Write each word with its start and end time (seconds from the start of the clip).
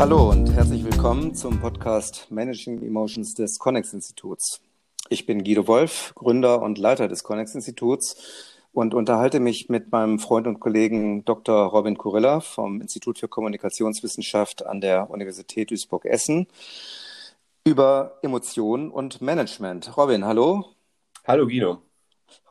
Hallo 0.00 0.30
und 0.30 0.50
herzlich 0.54 0.82
willkommen 0.82 1.34
zum 1.34 1.60
Podcast 1.60 2.30
Managing 2.30 2.82
Emotions 2.82 3.34
des 3.34 3.58
Connex 3.58 3.92
Instituts. 3.92 4.62
Ich 5.10 5.26
bin 5.26 5.44
Guido 5.44 5.68
Wolf, 5.68 6.14
Gründer 6.14 6.62
und 6.62 6.78
Leiter 6.78 7.06
des 7.06 7.22
Connex 7.22 7.54
Instituts 7.54 8.16
und 8.72 8.94
unterhalte 8.94 9.40
mich 9.40 9.68
mit 9.68 9.92
meinem 9.92 10.18
Freund 10.18 10.46
und 10.46 10.58
Kollegen 10.58 11.26
Dr. 11.26 11.66
Robin 11.66 11.98
Kurilla 11.98 12.40
vom 12.40 12.80
Institut 12.80 13.18
für 13.18 13.28
Kommunikationswissenschaft 13.28 14.64
an 14.64 14.80
der 14.80 15.10
Universität 15.10 15.70
Duisburg-Essen 15.70 16.46
über 17.66 18.20
Emotionen 18.22 18.90
und 18.90 19.20
Management. 19.20 19.98
Robin, 19.98 20.24
hallo. 20.24 20.64
Hallo 21.26 21.46
Guido. 21.46 21.82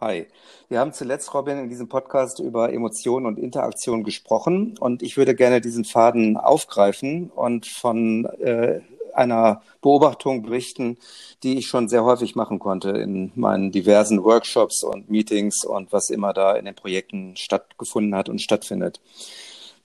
Hi. 0.02 0.27
Wir 0.68 0.80
haben 0.80 0.93
zuletzt, 0.93 1.33
Robin, 1.33 1.57
in 1.57 1.69
diesem 1.69 1.89
Podcast 1.89 2.39
über 2.39 2.74
Emotionen 2.74 3.25
und 3.25 3.39
Interaktion 3.39 4.04
gesprochen 4.04 4.78
und 4.79 5.04
ich 5.04 5.18
würde 5.18 5.36
gerne 5.36 5.61
diesen 5.61 5.86
Faden 5.86 6.37
aufgreifen 6.37 7.29
und 7.29 7.65
von 7.65 8.25
äh, 8.25 8.82
einer 9.14 9.61
Beobachtung 9.82 10.43
berichten, 10.43 10.97
die 11.43 11.57
ich 11.57 11.68
schon 11.68 11.89
sehr 11.89 12.04
häufig 12.04 12.36
machen 12.36 12.60
konnte 12.60 12.89
in 12.89 13.32
meinen 13.36 13.71
diversen 13.71 14.23
Workshops 14.23 14.84
und 14.84 15.10
Meetings 15.10 15.65
und 15.65 15.92
was 15.92 16.09
immer 16.09 16.34
da 16.34 16.56
in 16.56 16.65
den 16.65 16.75
Projekten 16.75 17.36
stattgefunden 17.36 18.15
hat 18.15 18.29
und 18.29 18.42
stattfindet. 18.42 19.01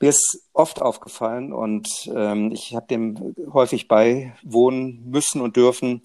Mir 0.05 0.11
ist 0.11 0.51
oft 0.53 0.83
aufgefallen 0.83 1.55
und 1.55 1.89
ähm, 2.15 2.53
ich 2.53 2.75
habe 2.75 2.87
dem 2.89 3.35
häufig 3.55 3.89
beiwohnen 3.89 5.03
müssen 5.07 5.41
und 5.41 5.57
dürfen, 5.57 6.03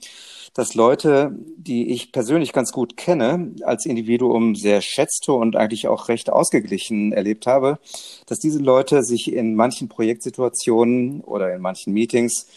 dass 0.54 0.74
Leute, 0.74 1.36
die 1.58 1.92
ich 1.92 2.14
persönlich 2.14 2.54
ganz 2.54 2.72
gut 2.72 2.96
kenne, 2.96 3.54
als 3.64 3.86
Individuum 3.86 4.56
sehr 4.56 4.80
schätzte 4.80 5.34
und 5.34 5.58
eigentlich 5.58 5.90
auch 5.90 6.08
recht 6.08 6.30
ausgeglichen 6.30 7.12
erlebt 7.12 7.46
habe, 7.46 7.78
dass 8.26 8.40
diese 8.40 8.60
Leute 8.60 9.04
sich 9.04 9.34
in 9.34 9.54
manchen 9.54 9.90
Projektsituationen 9.90 11.20
oder 11.20 11.54
in 11.54 11.62
manchen 11.62 11.92
Meetings 11.92 12.48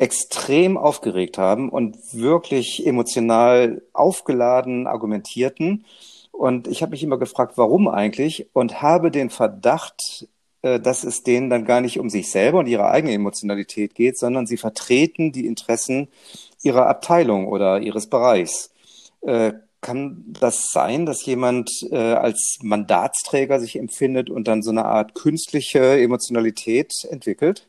extrem 0.00 0.76
aufgeregt 0.76 1.38
haben 1.38 1.68
und 1.68 1.96
wirklich 2.12 2.84
emotional 2.84 3.82
aufgeladen 3.92 4.88
argumentierten. 4.88 5.84
Und 6.32 6.66
ich 6.66 6.82
habe 6.82 6.90
mich 6.90 7.04
immer 7.04 7.18
gefragt, 7.18 7.52
warum 7.54 7.86
eigentlich 7.86 8.48
und 8.52 8.82
habe 8.82 9.12
den 9.12 9.30
Verdacht, 9.30 10.26
dass 10.80 11.04
es 11.04 11.22
denen 11.22 11.50
dann 11.50 11.64
gar 11.64 11.80
nicht 11.80 11.98
um 11.98 12.10
sich 12.10 12.30
selber 12.30 12.58
und 12.58 12.66
ihre 12.66 12.90
eigene 12.90 13.14
Emotionalität 13.14 13.94
geht, 13.94 14.18
sondern 14.18 14.46
sie 14.46 14.56
vertreten 14.56 15.32
die 15.32 15.46
Interessen 15.46 16.08
ihrer 16.62 16.86
Abteilung 16.86 17.46
oder 17.48 17.80
ihres 17.80 18.08
Bereichs. 18.08 18.70
Äh, 19.22 19.52
kann 19.80 20.24
das 20.28 20.68
sein, 20.72 21.06
dass 21.06 21.24
jemand 21.24 21.70
äh, 21.90 21.96
als 21.96 22.58
Mandatsträger 22.62 23.60
sich 23.60 23.76
empfindet 23.76 24.30
und 24.30 24.48
dann 24.48 24.62
so 24.62 24.70
eine 24.70 24.84
Art 24.84 25.14
künstliche 25.14 26.00
Emotionalität 26.00 26.92
entwickelt? 27.08 27.68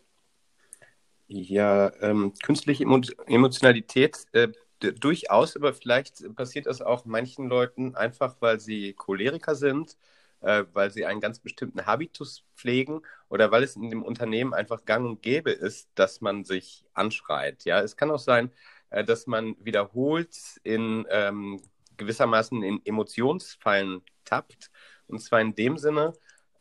Ja, 1.28 1.92
ähm, 2.02 2.34
künstliche 2.42 2.84
Emo 2.84 3.02
Emotionalität 3.28 4.18
äh, 4.32 4.48
durchaus, 4.80 5.56
aber 5.56 5.74
vielleicht 5.74 6.24
passiert 6.36 6.68
das 6.68 6.82
auch 6.82 7.06
manchen 7.06 7.48
Leuten 7.48 7.96
einfach, 7.96 8.38
weil 8.40 8.60
sie 8.60 8.94
Choleriker 8.94 9.56
sind 9.56 9.98
äh, 10.42 10.66
weil 10.74 10.92
sie 10.92 11.06
einen 11.06 11.22
ganz 11.22 11.40
bestimmten 11.40 11.86
Habitus 11.86 12.44
pflegen 12.56 13.02
oder 13.30 13.52
weil 13.52 13.64
es 13.64 13.76
in 13.76 13.90
dem 13.90 14.04
Unternehmen 14.04 14.54
einfach 14.54 14.86
gang 14.86 15.06
und 15.06 15.22
gäbe 15.22 15.52
ist, 15.52 15.90
dass 15.96 16.22
man 16.22 16.44
sich 16.44 16.86
anschreit. 16.94 17.66
Ja, 17.66 17.82
es 17.82 17.98
kann 17.98 18.12
auch 18.12 18.20
sein, 18.20 18.52
äh, 18.90 19.04
dass 19.04 19.28
man 19.28 19.56
wiederholt 19.60 20.38
in 20.64 21.06
ähm, 21.10 21.62
gewissermaßen 21.98 22.64
in 22.64 22.86
Emotionsfallen 22.86 24.02
tappt. 24.26 24.72
Und 25.08 25.20
zwar 25.20 25.42
in 25.42 25.56
dem 25.56 25.78
Sinne, 25.78 26.14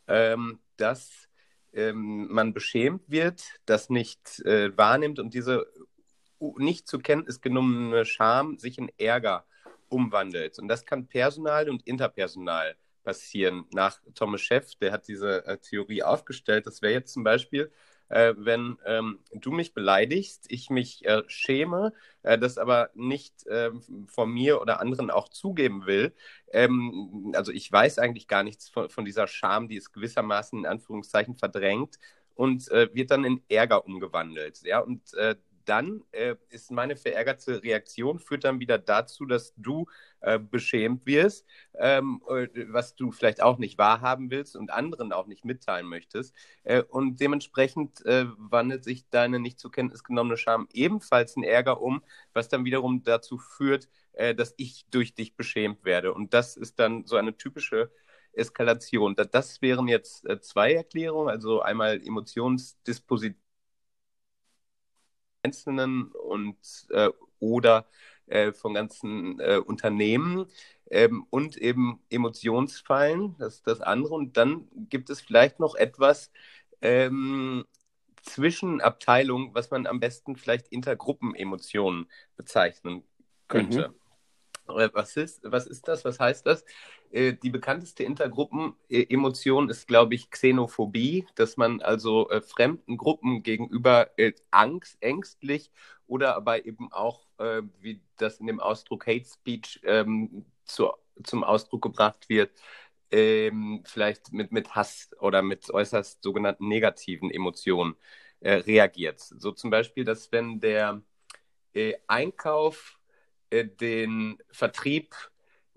ähm, 0.07 0.59
dass 0.77 1.27
ähm, 1.73 2.27
man 2.29 2.53
beschämt 2.53 3.03
wird, 3.07 3.43
das 3.65 3.89
nicht 3.89 4.39
äh, 4.45 4.75
wahrnimmt 4.77 5.19
und 5.19 5.33
diese 5.33 5.67
nicht 6.57 6.87
zur 6.87 7.01
Kenntnis 7.01 7.41
genommene 7.41 8.05
Scham 8.05 8.57
sich 8.59 8.77
in 8.77 8.91
Ärger 8.97 9.45
umwandelt. 9.89 10.59
Und 10.59 10.67
das 10.67 10.85
kann 10.85 11.07
personal 11.07 11.69
und 11.69 11.85
interpersonal 11.87 12.75
passieren. 13.07 13.63
Nach 13.73 14.01
Thomas 14.15 14.41
Scheff, 14.41 14.75
der 14.75 14.91
hat 14.91 15.07
diese 15.07 15.45
äh, 15.45 15.57
Theorie 15.59 16.03
aufgestellt. 16.03 16.67
Das 16.67 16.81
wäre 16.81 16.91
jetzt 16.91 17.13
zum 17.13 17.23
Beispiel, 17.23 17.71
äh, 18.09 18.33
wenn 18.37 18.77
ähm, 18.85 19.19
du 19.31 19.53
mich 19.53 19.73
beleidigst, 19.73 20.47
ich 20.49 20.69
mich 20.69 21.05
äh, 21.05 21.23
schäme, 21.27 21.93
äh, 22.23 22.37
das 22.37 22.57
aber 22.57 22.89
nicht 22.95 23.45
ähm, 23.49 23.81
von 24.09 24.29
mir 24.29 24.61
oder 24.61 24.81
anderen 24.81 25.09
auch 25.09 25.29
zugeben 25.29 25.85
will. 25.85 26.13
Ähm, 26.51 27.31
also 27.33 27.53
ich 27.53 27.71
weiß 27.71 27.97
eigentlich 27.97 28.27
gar 28.27 28.43
nichts 28.43 28.67
von, 28.67 28.89
von, 28.89 29.05
dieser 29.05 29.27
Scham, 29.27 29.69
die 29.69 29.77
es 29.77 29.93
gewissermaßen 29.93 30.59
in 30.59 30.65
Anführungszeichen 30.65 31.37
verdrängt 31.37 31.99
und 32.35 32.69
äh, 32.71 32.93
wird 32.93 33.11
dann 33.11 33.23
in 33.23 33.41
Ärger 33.47 33.85
umgewandelt. 33.85 34.63
Ja, 34.63 34.79
und 34.79 35.13
äh, 35.13 35.35
dann 35.67 36.03
äh, 36.11 36.35
ist 36.49 36.71
meine 36.71 36.95
verärgerte 36.95 37.61
Reaktion, 37.61 38.19
führt 38.19 38.43
dann 38.43 38.59
wieder 38.59 38.77
dazu, 38.77 39.25
dass 39.25 39.53
du 39.57 39.85
äh, 40.21 40.39
beschämt 40.39 41.05
wirst, 41.05 41.45
ähm, 41.75 42.21
äh, 42.29 42.47
was 42.69 42.95
du 42.95 43.11
vielleicht 43.11 43.41
auch 43.41 43.57
nicht 43.57 43.77
wahrhaben 43.77 44.31
willst 44.31 44.55
und 44.55 44.71
anderen 44.71 45.11
auch 45.11 45.27
nicht 45.27 45.45
mitteilen 45.45 45.87
möchtest. 45.87 46.33
Äh, 46.63 46.83
und 46.83 47.19
dementsprechend 47.19 48.05
äh, 48.05 48.25
wandelt 48.37 48.83
sich 48.83 49.09
deine 49.09 49.39
nicht 49.39 49.59
zur 49.59 49.71
Kenntnis 49.71 50.03
genommene 50.03 50.37
Scham 50.37 50.67
ebenfalls 50.73 51.35
in 51.35 51.43
Ärger 51.43 51.81
um, 51.81 52.01
was 52.33 52.47
dann 52.49 52.65
wiederum 52.65 53.03
dazu 53.03 53.37
führt, 53.37 53.89
äh, 54.13 54.33
dass 54.33 54.53
ich 54.57 54.85
durch 54.89 55.13
dich 55.15 55.35
beschämt 55.35 55.83
werde. 55.85 56.13
Und 56.13 56.33
das 56.33 56.57
ist 56.57 56.79
dann 56.79 57.05
so 57.05 57.17
eine 57.17 57.35
typische 57.37 57.91
Eskalation. 58.33 59.15
Das 59.15 59.61
wären 59.61 59.87
jetzt 59.87 60.27
zwei 60.41 60.73
Erklärungen, 60.73 61.29
also 61.29 61.61
einmal 61.61 61.99
Emotionsdisposition 62.05 63.46
Einzelnen 65.47 66.11
und 66.11 66.57
äh, 66.89 67.09
oder 67.39 67.85
äh, 68.27 68.51
von 68.51 68.73
ganzen 68.73 69.39
äh, 69.39 69.57
Unternehmen 69.57 70.45
ähm, 70.89 71.25
und 71.29 71.55
eben 71.57 71.99
Emotionsfallen, 72.09 73.35
das 73.39 73.55
ist 73.55 73.67
das 73.67 73.81
andere. 73.81 74.15
Und 74.15 74.35
dann 74.35 74.67
gibt 74.89 75.09
es 75.09 75.21
vielleicht 75.21 75.59
noch 75.59 75.75
etwas 75.75 76.31
ähm, 76.81 77.65
zwischen 78.21 78.81
Abteilungen, 78.81 79.53
was 79.53 79.71
man 79.71 79.87
am 79.87 79.99
besten 79.99 80.35
vielleicht 80.35 80.67
Intergruppenemotionen 80.67 82.07
bezeichnen 82.35 83.03
könnte. 83.47 83.89
Mhm. 83.89 84.06
Äh, 84.69 84.89
was 84.93 85.15
ist, 85.17 85.41
was 85.43 85.67
ist 85.67 85.87
das? 85.87 86.05
Was 86.05 86.19
heißt 86.19 86.45
das? 86.45 86.63
Äh, 87.11 87.33
die 87.33 87.49
bekannteste 87.49 88.03
Intergruppenemotion 88.03 89.69
ist, 89.69 89.87
glaube 89.87 90.15
ich, 90.15 90.29
Xenophobie, 90.29 91.25
dass 91.35 91.57
man 91.57 91.81
also 91.81 92.29
äh, 92.29 92.41
fremden 92.41 92.97
Gruppen 92.97 93.43
gegenüber 93.43 94.17
äh, 94.17 94.33
Angst, 94.51 94.97
ängstlich 95.01 95.71
oder 96.07 96.35
aber 96.35 96.65
eben 96.65 96.91
auch, 96.91 97.27
äh, 97.39 97.61
wie 97.79 98.01
das 98.17 98.39
in 98.39 98.47
dem 98.47 98.59
Ausdruck 98.59 99.07
Hate 99.07 99.25
Speech 99.25 99.81
ähm, 99.83 100.45
zu, 100.65 100.91
zum 101.23 101.43
Ausdruck 101.43 101.81
gebracht 101.81 102.29
wird, 102.29 102.51
ähm, 103.11 103.83
vielleicht 103.85 104.33
mit, 104.33 104.51
mit 104.51 104.75
Hass 104.75 105.09
oder 105.19 105.41
mit 105.41 105.69
äußerst 105.69 106.21
sogenannten 106.23 106.67
negativen 106.67 107.31
Emotionen 107.31 107.95
äh, 108.41 108.53
reagiert. 108.53 109.19
So 109.21 109.51
zum 109.51 109.69
Beispiel, 109.69 110.03
dass 110.03 110.31
wenn 110.31 110.59
der 110.59 111.01
Einkauf 112.07 112.95
äh, 112.95 112.96
den 113.51 114.37
Vertrieb 114.51 115.15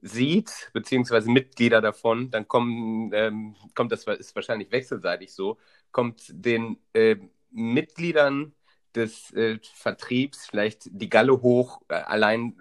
sieht, 0.03 0.71
beziehungsweise 0.73 1.31
Mitglieder 1.31 1.81
davon, 1.81 2.31
dann 2.31 2.49
kommen, 2.49 3.13
ähm, 3.13 3.57
kommt 3.75 3.93
das 3.93 4.05
ist 4.05 4.35
wahrscheinlich 4.35 4.73
wechselseitig 4.73 5.33
so, 5.33 5.59
kommt 5.93 6.25
den 6.31 6.79
äh, 6.95 7.17
Mitgliedern 7.51 8.55
des 8.95 9.33
äh, 9.35 9.59
Vertriebs 9.63 10.47
vielleicht 10.47 10.89
die 10.91 11.09
Galle 11.09 11.43
hoch, 11.43 11.83
äh, 11.89 11.95
allein 11.95 12.55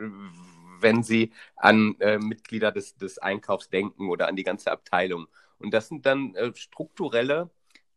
wenn 0.82 1.04
sie 1.04 1.32
an 1.56 1.96
äh, 2.00 2.18
Mitglieder 2.18 2.72
des, 2.72 2.96
des 2.96 3.20
Einkaufs 3.20 3.70
denken 3.70 4.10
oder 4.10 4.28
an 4.28 4.36
die 4.36 4.44
ganze 4.44 4.72
Abteilung. 4.72 5.28
Und 5.58 5.74
das 5.74 5.90
sind 5.90 6.06
dann 6.06 6.36
äh, 6.36 6.54
strukturelle 6.56 7.50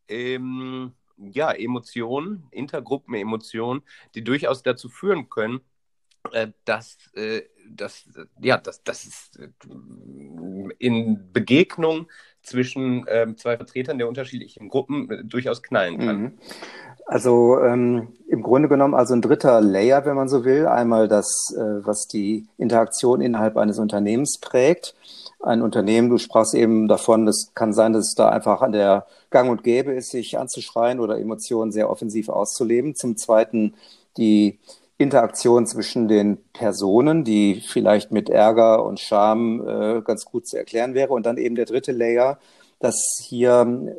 ähm, 0.08 0.93
ja, 1.17 1.53
Emotionen, 1.53 2.49
Intergruppenemotionen, 2.50 3.82
die 4.15 4.25
durchaus 4.25 4.62
dazu 4.62 4.88
führen 4.88 5.29
können, 5.29 5.58
äh, 5.58 5.62
dass, 6.64 6.96
äh, 7.14 7.42
dass, 7.69 8.04
ja, 8.40 8.58
dass, 8.58 8.82
dass 8.82 9.04
es 9.04 9.30
äh, 9.38 9.48
in 10.78 11.32
Begegnung 11.32 12.08
zwischen 12.42 13.06
ähm, 13.08 13.36
zwei 13.36 13.56
Vertretern 13.56 13.98
der 13.98 14.08
unterschiedlichen 14.08 14.69
Gruppen 14.69 15.10
äh, 15.10 15.24
durchaus 15.24 15.62
knallen 15.62 15.98
kann. 15.98 16.20
Mhm. 16.20 16.32
Also 17.06 17.60
ähm, 17.60 18.14
im 18.28 18.42
Grunde 18.42 18.69
genommen 18.69 18.94
also 18.94 19.14
ein 19.14 19.22
dritter 19.22 19.60
Layer, 19.60 20.04
wenn 20.04 20.16
man 20.16 20.28
so 20.28 20.44
will. 20.44 20.66
Einmal 20.66 21.08
das, 21.08 21.54
äh, 21.56 21.84
was 21.84 22.06
die 22.06 22.46
Interaktion 22.58 23.20
innerhalb 23.20 23.56
eines 23.56 23.78
Unternehmens 23.78 24.38
prägt. 24.40 24.94
Ein 25.40 25.62
Unternehmen, 25.62 26.08
du 26.08 26.19
sprachst 26.19 26.54
eben 26.54 26.86
davon, 26.86 27.26
es 27.26 27.52
kann 27.54 27.72
sein, 27.72 27.92
dass 27.92 28.08
es 28.08 28.14
da 28.14 28.28
einfach 28.28 28.62
an 28.62 28.72
der 28.72 29.06
Gang 29.30 29.50
und 29.50 29.64
Gäbe 29.64 29.92
ist, 29.92 30.10
sich 30.10 30.38
anzuschreien 30.38 31.00
oder 31.00 31.19
Emotionen 31.19 31.72
sehr 31.72 31.90
offensiv 31.90 32.28
auszuleben. 32.28 32.94
Zum 32.94 33.16
Zweiten 33.16 33.74
die 34.16 34.60
Interaktion 34.99 35.67
zwischen 35.67 36.09
den 36.09 36.39
Personen, 36.53 37.25
die 37.25 37.62
vielleicht 37.67 38.12
mit 38.12 38.29
Ärger 38.31 38.85
und 38.85 39.00
Scham 39.00 39.67
äh, 39.67 40.03
ganz 40.03 40.25
gut 40.25 40.47
zu 40.47 40.56
erklären 40.56 40.94
wäre. 40.94 41.12
Und 41.12 41.27
dann 41.27 41.39
eben 41.39 41.55
der 41.55 41.65
dritte 41.65 41.93
Layer, 41.93 42.39
dass 42.83 43.00
hier 43.21 43.53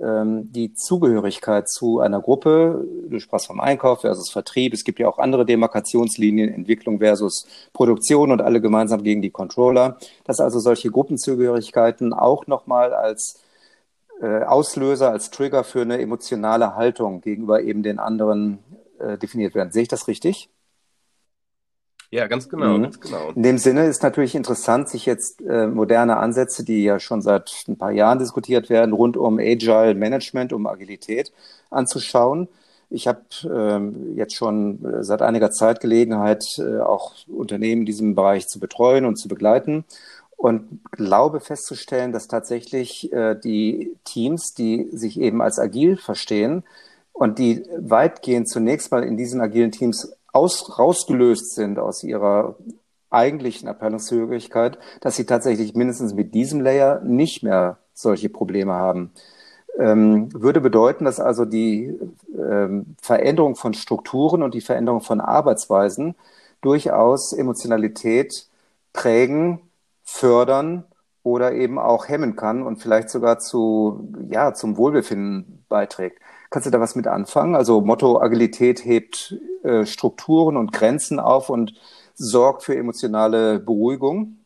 ähm, 0.04 0.51
die 0.51 0.74
Zugehörigkeit 0.74 1.69
zu 1.69 2.00
einer 2.01 2.22
Gruppe, 2.22 2.86
du 3.07 3.19
sprachst 3.19 3.48
vom 3.48 3.62
Einkauf 3.62 4.01
versus 4.01 4.30
Vertrieb, 4.30 4.74
es 4.74 4.84
gibt 4.84 5.00
ja 5.00 5.07
auch 5.07 5.19
andere 5.19 5.45
Demarkationslinien, 5.45 6.54
Entwicklung 6.54 7.00
versus 7.00 7.48
Produktion 7.72 8.31
und 8.31 8.42
alle 8.42 8.60
gemeinsam 8.60 9.04
gegen 9.04 9.22
die 9.22 9.31
Controller, 9.31 9.98
dass 10.25 10.42
also 10.42 10.60
solche 10.60 10.92
Gruppenzugehörigkeiten 10.92 12.13
auch 12.13 12.45
nochmal 12.48 12.94
als 12.94 13.42
äh, 14.22 14.44
Auslöser, 14.44 15.12
als 15.12 15.31
Trigger 15.31 15.63
für 15.63 15.81
eine 15.81 16.00
emotionale 16.01 16.75
Haltung 16.75 17.22
gegenüber 17.22 17.62
eben 17.62 17.84
den 17.84 18.00
anderen 18.00 18.60
äh, 19.00 19.18
definiert 19.18 19.56
werden. 19.56 19.72
Sehe 19.72 19.84
ich 19.84 19.88
das 19.88 20.10
richtig? 20.10 20.50
Ja, 22.13 22.27
ganz 22.27 22.48
genau, 22.48 22.77
mhm. 22.77 22.83
ganz 22.83 23.00
genau. 23.00 23.31
In 23.33 23.42
dem 23.42 23.57
Sinne 23.57 23.88
ist 23.88 24.04
natürlich 24.04 24.36
interessant, 24.36 24.88
sich 24.88 25.07
jetzt 25.07 25.42
äh, 25.42 25.65
moderne 25.65 26.18
Ansätze, 26.18 26.63
die 26.63 26.83
ja 26.83 27.00
schon 27.00 27.24
seit 27.24 27.51
ein 27.68 27.75
paar 27.75 27.92
Jahren 27.92 28.19
diskutiert 28.19 28.69
werden, 28.69 28.94
rund 28.94 29.18
um 29.18 29.39
Agile 29.39 29.95
Management, 29.95 30.54
um 30.54 30.68
Agilität 30.68 31.31
anzuschauen. 31.71 32.50
Ich 32.92 33.07
habe 33.07 33.21
ähm, 33.51 34.15
jetzt 34.15 34.36
schon 34.36 34.77
seit 35.00 35.24
einiger 35.24 35.50
Zeit 35.50 35.80
Gelegenheit, 35.80 36.45
äh, 36.60 36.81
auch 36.81 37.13
Unternehmen 37.27 37.81
in 37.81 37.86
diesem 37.88 38.13
Bereich 38.13 38.48
zu 38.48 38.59
betreuen 38.59 39.06
und 39.06 39.16
zu 39.16 39.27
begleiten 39.27 39.83
und 40.38 40.81
glaube 40.92 41.39
festzustellen, 41.39 42.12
dass 42.12 42.27
tatsächlich 42.27 43.12
äh, 43.12 43.33
die 43.33 43.95
Teams, 44.04 44.54
die 44.54 44.88
sich 44.92 45.19
eben 45.19 45.42
als 45.42 45.57
agil 45.57 45.98
verstehen 45.98 46.63
und 47.12 47.39
die 47.39 47.63
weitgehend 47.75 48.50
zunächst 48.50 48.92
mal 48.92 49.04
in 49.04 49.18
diesen 49.18 49.42
agilen 49.42 49.71
Teams 49.71 50.16
aus, 50.33 50.77
rausgelöst 50.77 51.56
sind 51.56 51.80
aus 51.80 52.03
ihrer 52.03 52.56
eigentlichen 53.09 53.69
Abteilungszugehörigkeit, 53.69 54.77
dass 55.00 55.15
sie 55.15 55.25
tatsächlich 55.25 55.75
mindestens 55.75 56.13
mit 56.13 56.33
diesem 56.33 56.59
Layer 56.59 57.00
nicht 57.01 57.44
mehr 57.44 57.77
solche 57.94 58.30
Probleme 58.30 58.74
haben. 58.74 59.12
Ähm, 59.77 60.30
würde 60.33 60.62
bedeuten, 60.62 61.06
dass 61.06 61.19
also 61.19 61.45
die 61.45 61.97
ähm, 62.38 62.95
Veränderung 63.01 63.56
von 63.56 63.74
Strukturen 63.74 64.44
und 64.44 64.53
die 64.53 64.62
Veränderung 64.62 65.01
von 65.01 65.21
Arbeitsweisen 65.21 66.15
durchaus 66.62 67.33
Emotionalität 67.33 68.47
prägen, 68.94 69.62
fördern 70.03 70.85
oder 71.24 71.53
eben 71.53 71.80
auch 71.80 72.07
hemmen 72.07 72.35
kann 72.35 72.63
und 72.63 72.77
vielleicht 72.77 73.09
sogar 73.09 73.39
zu, 73.39 74.09
ja, 74.30 74.53
zum 74.53 74.77
Wohlbefinden 74.77 75.65
beiträgt. 75.69 76.19
Kannst 76.53 76.67
du 76.67 76.69
da 76.69 76.79
was 76.79 76.94
mit 76.94 77.07
anfangen? 77.07 77.55
Also 77.55 77.81
Motto 77.81 78.21
Agilität 78.21 78.85
hebt 78.85 79.35
äh, 79.63 79.88
Strukturen 79.88 80.55
und 80.55 80.71
Grenzen 80.71 81.19
auf 81.19 81.50
und 81.50 81.73
sorgt 82.13 82.61
für 82.61 82.75
emotionale 82.75 83.59
Beruhigung? 83.59 84.38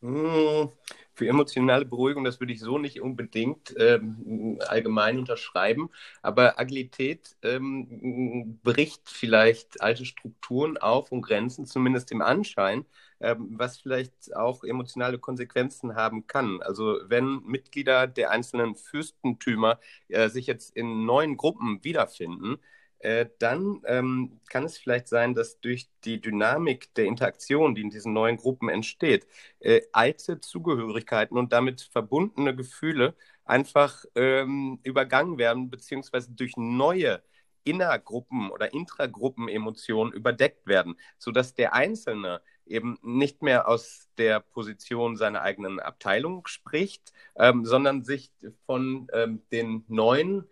Hm, 0.00 0.70
für 1.14 1.28
emotionale 1.28 1.84
Beruhigung, 1.84 2.24
das 2.24 2.40
würde 2.40 2.52
ich 2.52 2.58
so 2.58 2.76
nicht 2.78 3.00
unbedingt 3.00 3.72
ähm, 3.78 4.58
allgemein 4.66 5.20
unterschreiben. 5.20 5.90
Aber 6.22 6.58
Agilität 6.58 7.36
ähm, 7.44 8.58
bricht 8.64 9.10
vielleicht 9.10 9.80
alte 9.80 10.04
Strukturen 10.04 10.76
auf 10.76 11.12
und 11.12 11.22
Grenzen, 11.22 11.66
zumindest 11.66 12.10
im 12.10 12.20
Anschein. 12.20 12.84
Ähm, 13.22 13.50
was 13.56 13.78
vielleicht 13.78 14.34
auch 14.34 14.64
emotionale 14.64 15.16
Konsequenzen 15.18 15.94
haben 15.94 16.26
kann. 16.26 16.60
Also 16.60 16.98
wenn 17.06 17.40
Mitglieder 17.44 18.08
der 18.08 18.32
einzelnen 18.32 18.74
Fürstentümer 18.74 19.78
äh, 20.08 20.28
sich 20.28 20.48
jetzt 20.48 20.76
in 20.76 21.06
neuen 21.06 21.36
Gruppen 21.36 21.84
wiederfinden, 21.84 22.58
äh, 22.98 23.26
dann 23.38 23.80
ähm, 23.86 24.40
kann 24.48 24.64
es 24.64 24.76
vielleicht 24.78 25.06
sein, 25.08 25.34
dass 25.34 25.60
durch 25.60 25.88
die 26.04 26.20
Dynamik 26.20 26.94
der 26.94 27.04
Interaktion, 27.06 27.74
die 27.76 27.82
in 27.82 27.90
diesen 27.90 28.12
neuen 28.12 28.38
Gruppen 28.38 28.68
entsteht, 28.68 29.26
äh, 29.60 29.82
alte 29.92 30.40
Zugehörigkeiten 30.40 31.38
und 31.38 31.52
damit 31.52 31.82
verbundene 31.82 32.56
Gefühle 32.56 33.14
einfach 33.44 34.04
ähm, 34.16 34.80
übergangen 34.82 35.38
werden, 35.38 35.70
beziehungsweise 35.70 36.32
durch 36.32 36.56
neue 36.56 37.22
Innergruppen 37.64 38.50
oder 38.50 38.72
Intragruppen-Emotionen 38.72 40.12
überdeckt 40.12 40.66
werden, 40.66 40.96
sodass 41.18 41.54
der 41.54 41.74
Einzelne 41.74 42.40
eben 42.66 42.98
nicht 43.02 43.42
mehr 43.42 43.68
aus 43.68 44.08
der 44.18 44.40
Position 44.40 45.16
seiner 45.16 45.42
eigenen 45.42 45.80
Abteilung 45.80 46.46
spricht, 46.46 47.12
ähm, 47.36 47.64
sondern 47.64 48.04
sich 48.04 48.30
von 48.66 49.08
ähm, 49.12 49.42
den 49.50 49.84
neuen, 49.88 50.44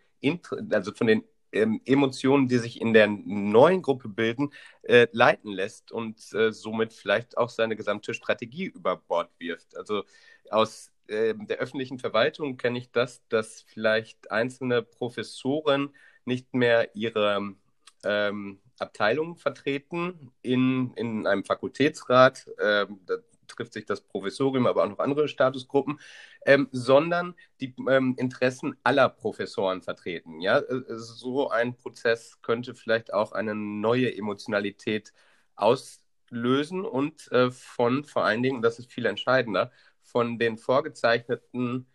also 0.70 0.92
von 0.92 1.06
den 1.06 1.24
ähm, 1.52 1.80
Emotionen, 1.84 2.48
die 2.48 2.58
sich 2.58 2.80
in 2.80 2.92
der 2.92 3.08
neuen 3.08 3.82
Gruppe 3.82 4.08
bilden, 4.08 4.52
äh, 4.82 5.08
leiten 5.12 5.50
lässt 5.50 5.92
und 5.92 6.32
äh, 6.32 6.52
somit 6.52 6.92
vielleicht 6.92 7.36
auch 7.36 7.48
seine 7.48 7.76
gesamte 7.76 8.14
Strategie 8.14 8.66
über 8.66 8.96
Bord 8.96 9.30
wirft. 9.38 9.76
Also 9.76 10.04
aus 10.50 10.92
äh, 11.08 11.34
der 11.34 11.58
öffentlichen 11.58 11.98
Verwaltung 11.98 12.56
kenne 12.56 12.78
ich 12.78 12.90
das, 12.92 13.22
dass 13.28 13.62
vielleicht 13.62 14.30
einzelne 14.30 14.82
Professoren 14.82 15.94
nicht 16.24 16.54
mehr 16.54 16.94
ihre 16.94 17.54
ähm, 18.04 18.60
Abteilungen 18.80 19.36
vertreten 19.36 20.32
in, 20.42 20.92
in 20.94 21.26
einem 21.26 21.44
Fakultätsrat. 21.44 22.50
Ähm, 22.60 23.00
da 23.06 23.16
trifft 23.46 23.72
sich 23.72 23.84
das 23.84 24.00
Professorium, 24.00 24.66
aber 24.66 24.84
auch 24.84 24.88
noch 24.88 24.98
andere 24.98 25.28
Statusgruppen, 25.28 26.00
ähm, 26.46 26.68
sondern 26.72 27.34
die 27.60 27.74
ähm, 27.88 28.14
Interessen 28.16 28.76
aller 28.84 29.08
Professoren 29.08 29.82
vertreten. 29.82 30.40
Ja? 30.40 30.58
Äh, 30.58 30.82
so 30.88 31.50
ein 31.50 31.76
Prozess 31.76 32.40
könnte 32.42 32.74
vielleicht 32.74 33.12
auch 33.12 33.32
eine 33.32 33.54
neue 33.54 34.16
Emotionalität 34.16 35.12
auslösen 35.56 36.84
und 36.84 37.30
äh, 37.32 37.50
von 37.50 38.04
vor 38.04 38.24
allen 38.24 38.42
Dingen, 38.42 38.62
das 38.62 38.78
ist 38.78 38.92
viel 38.92 39.06
entscheidender, 39.06 39.70
von 40.02 40.38
den 40.38 40.56
vorgezeichneten 40.56 41.86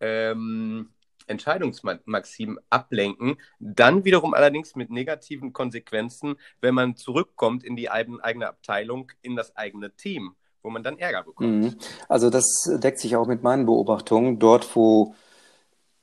ähm, 0.00 0.93
Entscheidungsmaximen 1.26 2.58
ablenken, 2.70 3.36
dann 3.58 4.04
wiederum 4.04 4.34
allerdings 4.34 4.74
mit 4.76 4.90
negativen 4.90 5.52
Konsequenzen, 5.52 6.36
wenn 6.60 6.74
man 6.74 6.96
zurückkommt 6.96 7.64
in 7.64 7.76
die 7.76 7.90
eigene 7.90 8.48
Abteilung, 8.48 9.12
in 9.22 9.36
das 9.36 9.56
eigene 9.56 9.94
Team, 9.94 10.34
wo 10.62 10.70
man 10.70 10.82
dann 10.82 10.98
Ärger 10.98 11.24
bekommt. 11.24 11.64
Mhm. 11.64 11.76
Also 12.08 12.30
das 12.30 12.46
deckt 12.82 12.98
sich 12.98 13.16
auch 13.16 13.26
mit 13.26 13.42
meinen 13.42 13.66
Beobachtungen. 13.66 14.38
Dort, 14.38 14.74
wo 14.74 15.14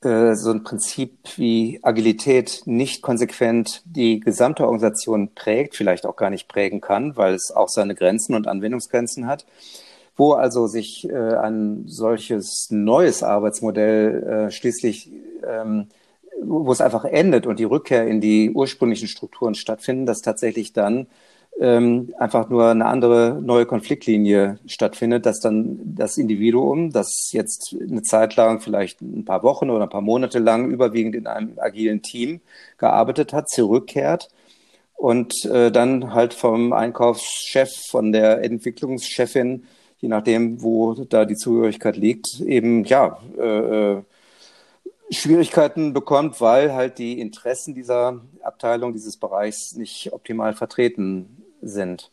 äh, 0.04 0.36
so 0.36 0.52
ein 0.52 0.64
Prinzip 0.64 1.38
wie 1.38 1.80
Agilität 1.84 2.64
nicht 2.66 3.04
konsequent 3.04 3.84
die 3.86 4.20
gesamte 4.20 4.64
Organisation 4.64 5.36
prägt, 5.36 5.76
vielleicht 5.76 6.08
auch 6.08 6.16
gar 6.16 6.32
nicht 6.32 6.48
prägen 6.48 6.82
kann, 6.82 7.16
weil 7.18 7.36
es 7.36 7.52
auch 7.52 7.70
seine 7.70 7.94
Grenzen 7.94 8.34
und 8.34 8.48
Anwendungsgrenzen 8.48 9.28
hat, 9.28 9.46
wo 10.22 10.34
also 10.34 10.68
sich 10.68 11.10
äh, 11.10 11.16
ein 11.16 11.88
solches 11.88 12.68
neues 12.70 13.24
Arbeitsmodell 13.24 14.24
äh, 14.24 14.52
schließlich, 14.52 15.12
ähm, 15.44 15.88
wo 16.44 16.72
es 16.72 16.80
einfach 16.80 17.06
endet 17.06 17.48
und 17.48 17.58
die 17.58 17.64
Rückkehr 17.64 18.06
in 18.06 18.22
die 18.22 18.52
ursprünglichen 18.52 19.08
Strukturen 19.08 19.56
stattfinden, 19.56 20.06
dass 20.06 20.22
tatsächlich 20.22 20.74
dann 20.74 21.08
ähm, 21.60 22.14
einfach 22.20 22.50
nur 22.50 22.68
eine 22.68 22.86
andere 22.86 23.42
neue 23.42 23.66
Konfliktlinie 23.66 24.60
stattfindet, 24.68 25.26
dass 25.26 25.40
dann 25.40 25.80
das 25.84 26.20
Individuum, 26.20 26.92
das 26.92 27.32
jetzt 27.32 27.76
eine 27.82 28.04
Zeit 28.04 28.36
lang, 28.36 28.62
vielleicht 28.62 29.02
ein 29.02 29.26
paar 29.26 29.42
Wochen 29.42 29.72
oder 29.72 29.86
ein 29.86 29.90
paar 29.90 30.02
Monate 30.02 30.38
lang 30.38 30.70
überwiegend 30.70 31.16
in 31.16 31.26
einem 31.26 31.58
agilen 31.58 32.04
Team 32.04 32.42
gearbeitet 32.78 33.34
hat, 33.34 33.50
zurückkehrt 33.50 34.30
und 34.94 35.46
äh, 35.46 35.72
dann 35.72 36.14
halt 36.14 36.36
vom 36.36 36.74
Einkaufschef, 36.74 37.72
von 37.90 38.12
der 38.12 38.44
Entwicklungschefin 38.44 39.64
je 40.02 40.10
nachdem, 40.10 40.62
wo 40.62 40.96
da 40.96 41.26
die 41.26 41.36
Zugehörigkeit 41.36 41.96
liegt, 41.96 42.42
eben 42.42 42.84
ja 42.84 43.22
äh, 43.38 43.94
äh, 43.94 44.04
Schwierigkeiten 45.12 45.94
bekommt, 45.94 46.42
weil 46.42 46.74
halt 46.74 46.98
die 46.98 47.20
Interessen 47.20 47.76
dieser 47.76 48.22
Abteilung, 48.42 48.94
dieses 48.94 49.18
Bereichs 49.18 49.74
nicht 49.76 50.12
optimal 50.12 50.54
vertreten 50.54 51.44
sind. 51.62 52.12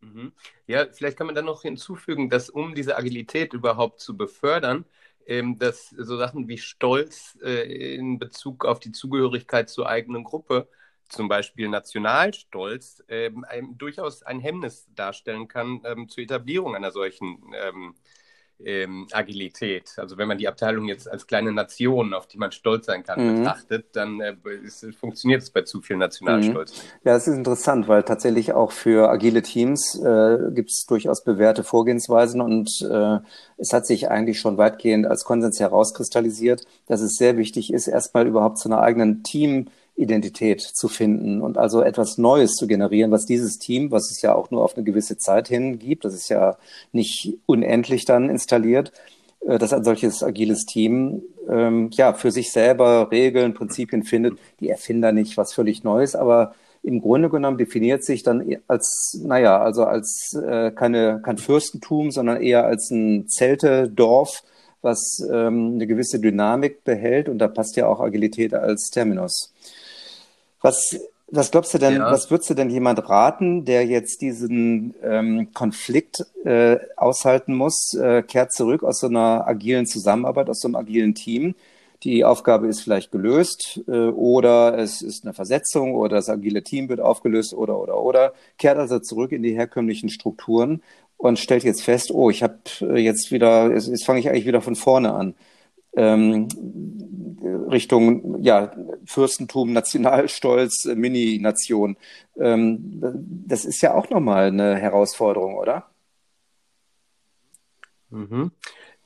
Mhm. 0.00 0.32
Ja, 0.66 0.86
vielleicht 0.90 1.16
kann 1.16 1.26
man 1.26 1.36
dann 1.36 1.44
noch 1.44 1.62
hinzufügen, 1.62 2.30
dass 2.30 2.50
um 2.50 2.74
diese 2.74 2.96
Agilität 2.96 3.52
überhaupt 3.52 4.00
zu 4.00 4.16
befördern, 4.16 4.84
ähm, 5.26 5.58
dass 5.58 5.90
so 5.90 6.16
Sachen 6.16 6.48
wie 6.48 6.58
Stolz 6.58 7.38
äh, 7.42 7.94
in 7.94 8.18
Bezug 8.18 8.64
auf 8.64 8.80
die 8.80 8.92
Zugehörigkeit 8.92 9.68
zur 9.68 9.88
eigenen 9.88 10.24
Gruppe 10.24 10.66
zum 11.10 11.28
Beispiel 11.28 11.68
Nationalstolz 11.68 13.04
ähm, 13.08 13.44
durchaus 13.76 14.22
ein 14.22 14.40
Hemmnis 14.40 14.88
darstellen 14.94 15.48
kann 15.48 15.82
ähm, 15.84 16.08
zur 16.08 16.22
Etablierung 16.22 16.74
einer 16.74 16.90
solchen 16.90 17.38
ähm, 17.54 17.94
ähm, 18.64 19.06
Agilität. 19.12 19.94
Also 19.96 20.18
wenn 20.18 20.28
man 20.28 20.38
die 20.38 20.48
Abteilung 20.48 20.86
jetzt 20.86 21.10
als 21.10 21.26
kleine 21.26 21.52
Nation, 21.52 22.14
auf 22.14 22.26
die 22.26 22.38
man 22.38 22.52
stolz 22.52 22.86
sein 22.86 23.02
kann, 23.02 23.24
mhm. 23.24 23.38
betrachtet, 23.38 23.96
dann 23.96 24.20
äh, 24.20 24.34
ist, 24.62 24.86
funktioniert 24.98 25.42
es 25.42 25.50
bei 25.50 25.62
zu 25.62 25.80
viel 25.80 25.96
Nationalstolz. 25.96 26.76
Mhm. 26.76 27.08
Ja, 27.08 27.16
es 27.16 27.26
ist 27.26 27.36
interessant, 27.36 27.88
weil 27.88 28.02
tatsächlich 28.02 28.52
auch 28.52 28.72
für 28.72 29.08
agile 29.08 29.42
Teams 29.42 29.98
äh, 29.98 30.38
gibt 30.52 30.70
es 30.70 30.84
durchaus 30.86 31.24
bewährte 31.24 31.64
Vorgehensweisen 31.64 32.40
und 32.40 32.70
äh, 32.82 33.18
es 33.56 33.72
hat 33.72 33.86
sich 33.86 34.10
eigentlich 34.10 34.40
schon 34.40 34.58
weitgehend 34.58 35.06
als 35.06 35.24
Konsens 35.24 35.60
herauskristallisiert, 35.60 36.66
dass 36.86 37.00
es 37.00 37.16
sehr 37.16 37.36
wichtig 37.36 37.72
ist, 37.72 37.88
erstmal 37.88 38.26
überhaupt 38.26 38.58
zu 38.58 38.68
einer 38.68 38.80
eigenen 38.80 39.22
Team- 39.22 39.68
Identität 40.00 40.60
zu 40.60 40.88
finden 40.88 41.40
und 41.40 41.58
also 41.58 41.82
etwas 41.82 42.18
Neues 42.18 42.54
zu 42.54 42.66
generieren, 42.66 43.10
was 43.10 43.26
dieses 43.26 43.58
Team, 43.58 43.90
was 43.90 44.10
es 44.10 44.22
ja 44.22 44.34
auch 44.34 44.50
nur 44.50 44.64
auf 44.64 44.76
eine 44.76 44.84
gewisse 44.84 45.18
Zeit 45.18 45.48
hin 45.48 45.78
gibt, 45.78 46.04
das 46.04 46.14
ist 46.14 46.28
ja 46.28 46.56
nicht 46.92 47.34
unendlich 47.46 48.04
dann 48.04 48.30
installiert, 48.30 48.92
äh, 49.46 49.58
dass 49.58 49.72
ein 49.72 49.84
solches 49.84 50.22
agiles 50.22 50.64
Team 50.64 51.22
ähm, 51.48 51.90
ja 51.92 52.14
für 52.14 52.30
sich 52.30 52.52
selber 52.52 53.10
Regeln, 53.10 53.54
Prinzipien 53.54 54.02
findet, 54.02 54.38
die 54.60 54.70
erfinden 54.70 55.14
nicht 55.14 55.36
was 55.36 55.52
völlig 55.52 55.84
Neues, 55.84 56.14
aber 56.14 56.54
im 56.82 57.00
Grunde 57.00 57.28
genommen 57.28 57.58
definiert 57.58 58.04
sich 58.04 58.22
dann 58.22 58.56
als, 58.66 59.20
naja, 59.22 59.60
also 59.60 59.84
als 59.84 60.34
äh, 60.34 60.70
keine, 60.70 61.20
kein 61.22 61.36
Fürstentum, 61.36 62.10
sondern 62.10 62.40
eher 62.40 62.64
als 62.64 62.90
ein 62.90 63.28
Zeltedorf, 63.28 64.42
was 64.80 65.22
ähm, 65.30 65.72
eine 65.74 65.86
gewisse 65.86 66.20
Dynamik 66.20 66.84
behält. 66.84 67.28
Und 67.28 67.38
da 67.38 67.48
passt 67.48 67.76
ja 67.76 67.86
auch 67.86 68.00
Agilität 68.00 68.54
als 68.54 68.88
Terminus. 68.90 69.52
Was, 70.60 70.98
was 71.28 71.50
glaubst 71.50 71.72
du 71.74 71.78
denn, 71.78 71.96
ja. 71.96 72.10
was 72.10 72.30
würdest 72.30 72.50
du 72.50 72.54
denn 72.54 72.70
jemand 72.70 73.08
raten, 73.08 73.64
der 73.64 73.86
jetzt 73.86 74.20
diesen 74.20 74.94
ähm, 75.02 75.52
Konflikt 75.54 76.26
äh, 76.44 76.78
aushalten 76.96 77.54
muss, 77.54 77.94
äh, 77.94 78.22
kehrt 78.22 78.52
zurück 78.52 78.82
aus 78.82 79.00
so 79.00 79.06
einer 79.06 79.46
agilen 79.46 79.86
Zusammenarbeit, 79.86 80.50
aus 80.50 80.60
so 80.60 80.68
einem 80.68 80.76
agilen 80.76 81.14
Team? 81.14 81.54
Die 82.02 82.24
Aufgabe 82.24 82.66
ist 82.66 82.80
vielleicht 82.80 83.12
gelöst 83.12 83.82
äh, 83.86 84.08
oder 84.08 84.78
es 84.78 85.02
ist 85.02 85.24
eine 85.24 85.34
Versetzung 85.34 85.94
oder 85.94 86.16
das 86.16 86.30
agile 86.30 86.62
Team 86.62 86.88
wird 86.88 87.00
aufgelöst 87.00 87.52
oder 87.52 87.78
oder 87.78 88.00
oder 88.00 88.32
kehrt 88.56 88.78
also 88.78 89.00
zurück 89.00 89.32
in 89.32 89.42
die 89.42 89.54
herkömmlichen 89.54 90.08
Strukturen 90.08 90.82
und 91.18 91.38
stellt 91.38 91.62
jetzt 91.62 91.82
fest, 91.82 92.10
oh, 92.10 92.30
ich 92.30 92.42
habe 92.42 92.58
äh, 92.80 92.98
jetzt 92.98 93.30
wieder, 93.30 93.70
jetzt, 93.70 93.88
jetzt 93.88 94.06
fange 94.06 94.20
ich 94.20 94.28
eigentlich 94.30 94.46
wieder 94.46 94.62
von 94.62 94.76
vorne 94.76 95.12
an. 95.12 95.34
Ähm, 95.94 96.48
Richtung 97.70 98.42
ja, 98.42 98.72
Fürstentum, 99.10 99.72
Nationalstolz, 99.72 100.84
äh, 100.84 100.94
Mini-Nation. 100.94 101.96
Ähm, 102.36 103.00
das 103.46 103.64
ist 103.64 103.82
ja 103.82 103.94
auch 103.94 104.08
nochmal 104.08 104.46
eine 104.46 104.76
Herausforderung, 104.76 105.56
oder? 105.56 105.90
Mhm. 108.10 108.52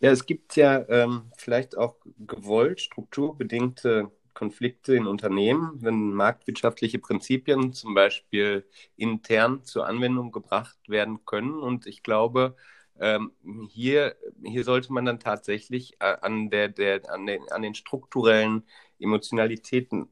Ja, 0.00 0.11
es 0.11 0.26
gibt 0.26 0.56
ja 0.56 0.87
ähm, 0.88 1.32
vielleicht 1.37 1.78
auch 1.78 1.96
gewollt 2.18 2.80
strukturbedingte 2.80 4.11
Konflikte 4.34 4.94
in 4.94 5.06
Unternehmen, 5.06 5.78
wenn 5.80 6.12
marktwirtschaftliche 6.12 6.99
Prinzipien 6.99 7.73
zum 7.73 7.94
Beispiel 7.94 8.66
intern 8.96 9.64
zur 9.64 9.87
Anwendung 9.87 10.32
gebracht 10.32 10.76
werden 10.87 11.25
können. 11.25 11.61
Und 11.61 11.87
ich 11.87 12.02
glaube, 12.02 12.56
ähm, 13.00 13.32
hier, 13.70 14.16
hier 14.44 14.64
sollte 14.64 14.92
man 14.92 15.04
dann 15.04 15.20
tatsächlich 15.20 15.94
äh, 16.00 16.16
an, 16.20 16.50
der, 16.50 16.68
der, 16.68 17.11
an, 17.11 17.26
den, 17.26 17.49
an 17.50 17.62
den 17.62 17.75
strukturellen 17.75 18.64
Emotionalitäten 18.99 20.09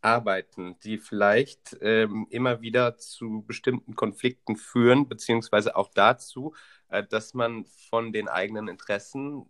arbeiten, 0.00 0.78
die 0.84 0.98
vielleicht 0.98 1.76
ähm, 1.80 2.26
immer 2.30 2.60
wieder 2.60 2.96
zu 2.96 3.44
bestimmten 3.46 3.96
Konflikten 3.96 4.56
führen, 4.56 5.08
beziehungsweise 5.08 5.76
auch 5.76 5.90
dazu, 5.92 6.54
äh, 6.88 7.02
dass 7.04 7.34
man 7.34 7.64
von 7.90 8.12
den 8.12 8.28
eigenen 8.28 8.68
Interessen 8.68 9.44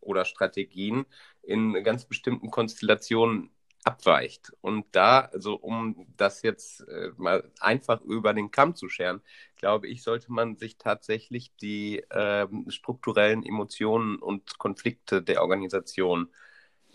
oder 0.00 0.24
Strategien 0.24 1.04
in 1.42 1.84
ganz 1.84 2.06
bestimmten 2.06 2.50
Konstellationen 2.50 3.50
abweicht. 3.84 4.52
Und 4.60 4.86
da, 4.92 5.20
also 5.20 5.54
um 5.54 6.06
das 6.16 6.42
jetzt 6.42 6.80
äh, 6.88 7.10
mal 7.16 7.50
einfach 7.60 8.00
über 8.02 8.34
den 8.34 8.50
Kamm 8.50 8.74
zu 8.74 8.88
scheren, 8.88 9.20
glaube 9.56 9.88
ich, 9.88 10.02
sollte 10.02 10.32
man 10.32 10.56
sich 10.56 10.78
tatsächlich 10.78 11.54
die 11.56 11.98
äh, 12.10 12.46
strukturellen 12.68 13.44
Emotionen 13.44 14.16
und 14.16 14.58
Konflikte 14.58 15.22
der 15.22 15.42
Organisation 15.42 16.28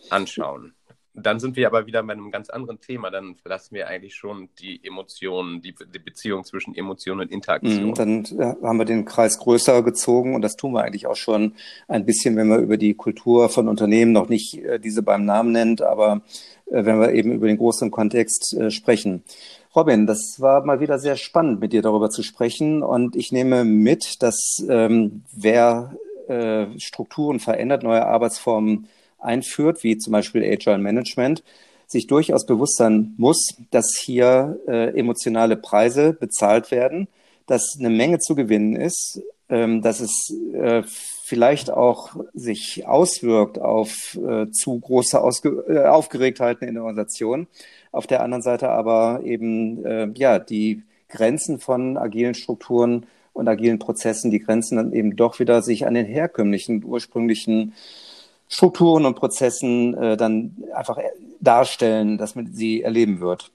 anschauen. 0.09 0.75
Dann 1.15 1.39
sind 1.39 1.55
wir 1.55 1.67
aber 1.67 1.85
wieder 1.85 2.01
bei 2.01 2.13
einem 2.13 2.31
ganz 2.31 2.49
anderen 2.49 2.79
Thema. 2.79 3.11
Dann 3.11 3.35
verlassen 3.35 3.75
wir 3.75 3.87
eigentlich 3.87 4.15
schon 4.15 4.49
die 4.59 4.83
Emotionen, 4.83 5.61
die, 5.61 5.75
die 5.93 5.99
Beziehung 5.99 6.43
zwischen 6.43 6.75
Emotionen 6.75 7.21
und 7.21 7.31
Interaktion. 7.31 7.89
Mhm, 7.89 7.93
dann 7.93 8.23
haben 8.63 8.79
wir 8.79 8.85
den 8.85 9.05
Kreis 9.05 9.37
größer 9.37 9.83
gezogen 9.83 10.33
und 10.33 10.41
das 10.41 10.55
tun 10.55 10.73
wir 10.73 10.83
eigentlich 10.83 11.05
auch 11.05 11.15
schon 11.15 11.53
ein 11.87 12.05
bisschen, 12.05 12.35
wenn 12.35 12.47
wir 12.47 12.57
über 12.57 12.77
die 12.77 12.95
Kultur 12.95 13.49
von 13.49 13.67
Unternehmen 13.67 14.11
noch 14.11 14.27
nicht 14.27 14.55
äh, 14.55 14.79
diese 14.79 15.03
beim 15.03 15.25
Namen 15.25 15.51
nennt, 15.51 15.83
aber 15.83 16.21
äh, 16.71 16.83
wenn 16.83 16.99
wir 16.99 17.13
eben 17.13 17.31
über 17.31 17.45
den 17.45 17.57
großen 17.57 17.91
Kontext 17.91 18.55
äh, 18.55 18.71
sprechen. 18.71 19.23
Robin, 19.75 20.07
das 20.07 20.37
war 20.39 20.65
mal 20.65 20.79
wieder 20.79 20.97
sehr 20.97 21.15
spannend, 21.15 21.59
mit 21.59 21.73
dir 21.73 21.81
darüber 21.81 22.09
zu 22.09 22.23
sprechen 22.23 22.81
und 22.83 23.15
ich 23.15 23.31
nehme 23.31 23.63
mit, 23.63 24.21
dass 24.21 24.63
ähm, 24.67 25.23
wer 25.31 25.95
äh, 26.27 26.67
Strukturen 26.79 27.39
verändert, 27.39 27.83
neue 27.83 28.05
Arbeitsformen 28.05 28.87
einführt, 29.23 29.83
wie 29.83 29.97
zum 29.97 30.13
Beispiel 30.13 30.43
Agile 30.43 30.77
Management, 30.77 31.43
sich 31.87 32.07
durchaus 32.07 32.45
bewusst 32.45 32.77
sein 32.77 33.13
muss, 33.17 33.55
dass 33.71 33.95
hier 33.97 34.59
äh, 34.67 34.97
emotionale 34.97 35.55
Preise 35.55 36.13
bezahlt 36.13 36.71
werden, 36.71 37.07
dass 37.45 37.75
eine 37.79 37.89
Menge 37.89 38.19
zu 38.19 38.35
gewinnen 38.35 38.75
ist, 38.75 39.21
ähm, 39.49 39.81
dass 39.81 39.99
es 39.99 40.33
äh, 40.53 40.83
vielleicht 41.23 41.71
auch 41.71 42.15
sich 42.33 42.85
auswirkt 42.85 43.59
auf 43.59 44.17
äh, 44.17 44.49
zu 44.51 44.79
große 44.79 45.21
Ausge 45.21 45.63
äh, 45.67 45.85
Aufgeregtheiten 45.85 46.67
in 46.67 46.75
der 46.75 46.83
Organisation. 46.83 47.47
Auf 47.91 48.07
der 48.07 48.23
anderen 48.23 48.41
Seite 48.41 48.69
aber 48.69 49.21
eben 49.23 49.85
äh, 49.85 50.09
ja 50.15 50.39
die 50.39 50.83
Grenzen 51.09 51.59
von 51.59 51.97
agilen 51.97 52.33
Strukturen 52.33 53.05
und 53.33 53.47
agilen 53.47 53.79
Prozessen, 53.79 54.31
die 54.31 54.39
Grenzen 54.39 54.77
dann 54.77 54.93
eben 54.93 55.15
doch 55.15 55.39
wieder 55.39 55.61
sich 55.61 55.85
an 55.85 55.93
den 55.93 56.05
herkömmlichen, 56.05 56.83
ursprünglichen 56.83 57.73
Strukturen 58.53 59.07
und 59.07 59.15
Prozessen 59.15 59.95
äh, 59.95 60.15
dann 60.15 60.63
einfach 60.75 60.99
darstellen, 61.39 62.19
dass 62.19 62.35
man 62.35 62.53
sie 62.53 62.83
erleben 62.83 63.19
wird. 63.19 63.51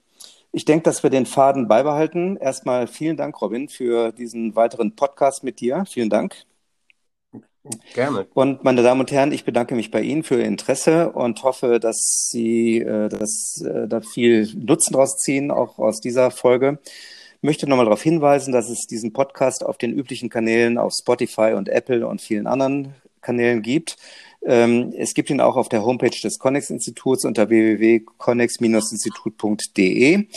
Ich 0.51 0.65
denke, 0.65 0.83
dass 0.83 1.03
wir 1.03 1.09
den 1.09 1.25
Faden 1.25 1.69
beibehalten. 1.69 2.35
Erstmal 2.35 2.85
vielen 2.87 3.15
Dank, 3.15 3.41
Robin, 3.41 3.69
für 3.69 4.11
diesen 4.11 4.57
weiteren 4.57 4.97
Podcast 4.97 5.43
mit 5.45 5.61
dir. 5.61 5.85
Vielen 5.87 6.09
Dank. 6.09 6.43
Gerne. 7.93 8.27
Und 8.33 8.65
meine 8.65 8.83
Damen 8.83 8.99
und 8.99 9.11
Herren, 9.11 9.31
ich 9.31 9.45
bedanke 9.45 9.73
mich 9.73 9.89
bei 9.89 10.01
Ihnen 10.01 10.23
für 10.23 10.35
Ihr 10.35 10.45
Interesse 10.45 11.11
und 11.11 11.43
hoffe, 11.43 11.79
dass 11.79 12.27
Sie 12.29 12.79
äh, 12.79 13.07
dass, 13.07 13.61
äh, 13.61 13.87
da 13.87 14.01
viel 14.01 14.53
Nutzen 14.53 14.93
draus 14.93 15.15
ziehen, 15.17 15.49
auch 15.49 15.79
aus 15.79 16.01
dieser 16.01 16.29
Folge. 16.29 16.79
Ich 17.35 17.43
möchte 17.43 17.69
nochmal 17.69 17.85
darauf 17.85 18.01
hinweisen, 18.01 18.51
dass 18.51 18.69
es 18.69 18.85
diesen 18.85 19.13
Podcast 19.13 19.65
auf 19.65 19.77
den 19.77 19.93
üblichen 19.93 20.29
Kanälen 20.29 20.77
auf 20.77 20.91
Spotify 20.99 21.53
und 21.55 21.69
Apple 21.69 22.05
und 22.05 22.21
vielen 22.21 22.47
anderen 22.47 22.95
Kanälen 23.21 23.61
gibt. 23.61 23.97
Ähm, 24.45 24.93
es 24.97 25.13
gibt 25.13 25.29
ihn 25.29 25.41
auch 25.41 25.57
auf 25.57 25.69
der 25.69 25.85
Homepage 25.85 26.09
des 26.09 26.39
Connex-Instituts 26.39 27.25
unter 27.25 27.49
www.connex-institut.de. 27.49 30.27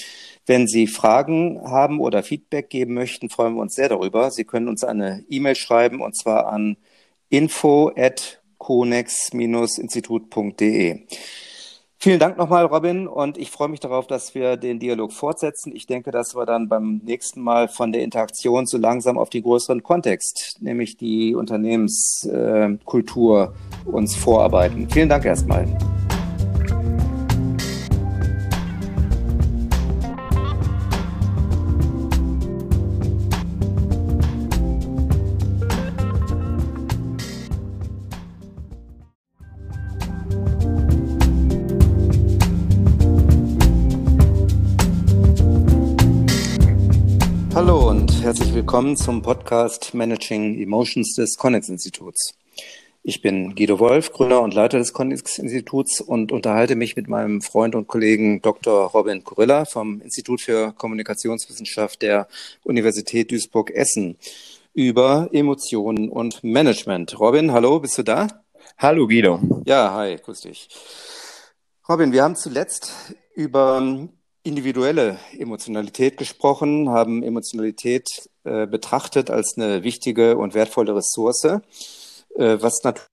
Wenn 0.44 0.66
Sie 0.66 0.88
Fragen 0.88 1.60
haben 1.62 2.00
oder 2.00 2.24
Feedback 2.24 2.68
geben 2.68 2.94
möchten, 2.94 3.30
freuen 3.30 3.54
wir 3.54 3.62
uns 3.62 3.76
sehr 3.76 3.88
darüber. 3.88 4.30
Sie 4.30 4.44
können 4.44 4.68
uns 4.68 4.82
eine 4.82 5.24
E-Mail 5.28 5.54
schreiben 5.54 6.00
und 6.00 6.16
zwar 6.16 6.48
an 6.48 6.76
info 7.28 7.92
at 7.96 8.42
institutde 9.78 10.28
Vielen 12.04 12.18
Dank 12.18 12.36
nochmal, 12.36 12.66
Robin, 12.66 13.06
und 13.06 13.38
ich 13.38 13.52
freue 13.52 13.68
mich 13.68 13.78
darauf, 13.78 14.08
dass 14.08 14.34
wir 14.34 14.56
den 14.56 14.80
Dialog 14.80 15.12
fortsetzen. 15.12 15.70
Ich 15.72 15.86
denke, 15.86 16.10
dass 16.10 16.34
wir 16.34 16.44
dann 16.46 16.68
beim 16.68 17.00
nächsten 17.04 17.40
Mal 17.40 17.68
von 17.68 17.92
der 17.92 18.02
Interaktion 18.02 18.66
so 18.66 18.76
langsam 18.76 19.16
auf 19.16 19.30
die 19.30 19.40
größeren 19.40 19.84
Kontext, 19.84 20.56
nämlich 20.58 20.96
die 20.96 21.36
Unternehmenskultur, 21.36 23.54
uns 23.84 24.16
vorarbeiten. 24.16 24.90
Vielen 24.90 25.10
Dank 25.10 25.24
erstmal. 25.24 25.64
Herzlich 48.22 48.54
willkommen 48.54 48.96
zum 48.96 49.20
Podcast 49.20 49.92
Managing 49.92 50.58
Emotions 50.58 51.12
des 51.16 51.36
Connex 51.36 51.68
Instituts. 51.68 52.32
Ich 53.02 53.20
bin 53.20 53.54
Guido 53.54 53.78
Wolf, 53.78 54.10
Gründer 54.10 54.40
und 54.40 54.54
Leiter 54.54 54.78
des 54.78 54.94
Connex 54.94 55.38
Instituts 55.38 56.00
und 56.00 56.32
unterhalte 56.32 56.76
mich 56.76 56.96
mit 56.96 57.08
meinem 57.08 57.42
Freund 57.42 57.74
und 57.74 57.88
Kollegen 57.88 58.40
Dr. 58.40 58.86
Robin 58.92 59.22
Kurilla 59.22 59.66
vom 59.66 60.00
Institut 60.00 60.40
für 60.40 60.72
Kommunikationswissenschaft 60.72 62.00
der 62.00 62.26
Universität 62.64 63.30
Duisburg-Essen 63.30 64.16
über 64.72 65.28
Emotionen 65.32 66.08
und 66.08 66.42
Management. 66.42 67.20
Robin, 67.20 67.52
hallo, 67.52 67.80
bist 67.80 67.98
du 67.98 68.02
da? 68.02 68.28
Hallo 68.78 69.06
Guido. 69.06 69.40
Ja, 69.66 69.92
hi, 69.92 70.16
grüß 70.16 70.40
dich. 70.40 70.70
Robin, 71.86 72.12
wir 72.12 72.22
haben 72.22 72.34
zuletzt 72.34 73.14
über 73.34 74.08
individuelle 74.42 75.18
Emotionalität 75.38 76.16
gesprochen, 76.16 76.88
haben 76.88 77.22
Emotionalität 77.22 78.08
äh, 78.44 78.66
betrachtet 78.66 79.30
als 79.30 79.54
eine 79.56 79.82
wichtige 79.84 80.36
und 80.36 80.54
wertvolle 80.54 80.96
Ressource, 80.96 81.44
äh, 81.44 81.60
was 82.36 82.80
natürlich 82.82 83.08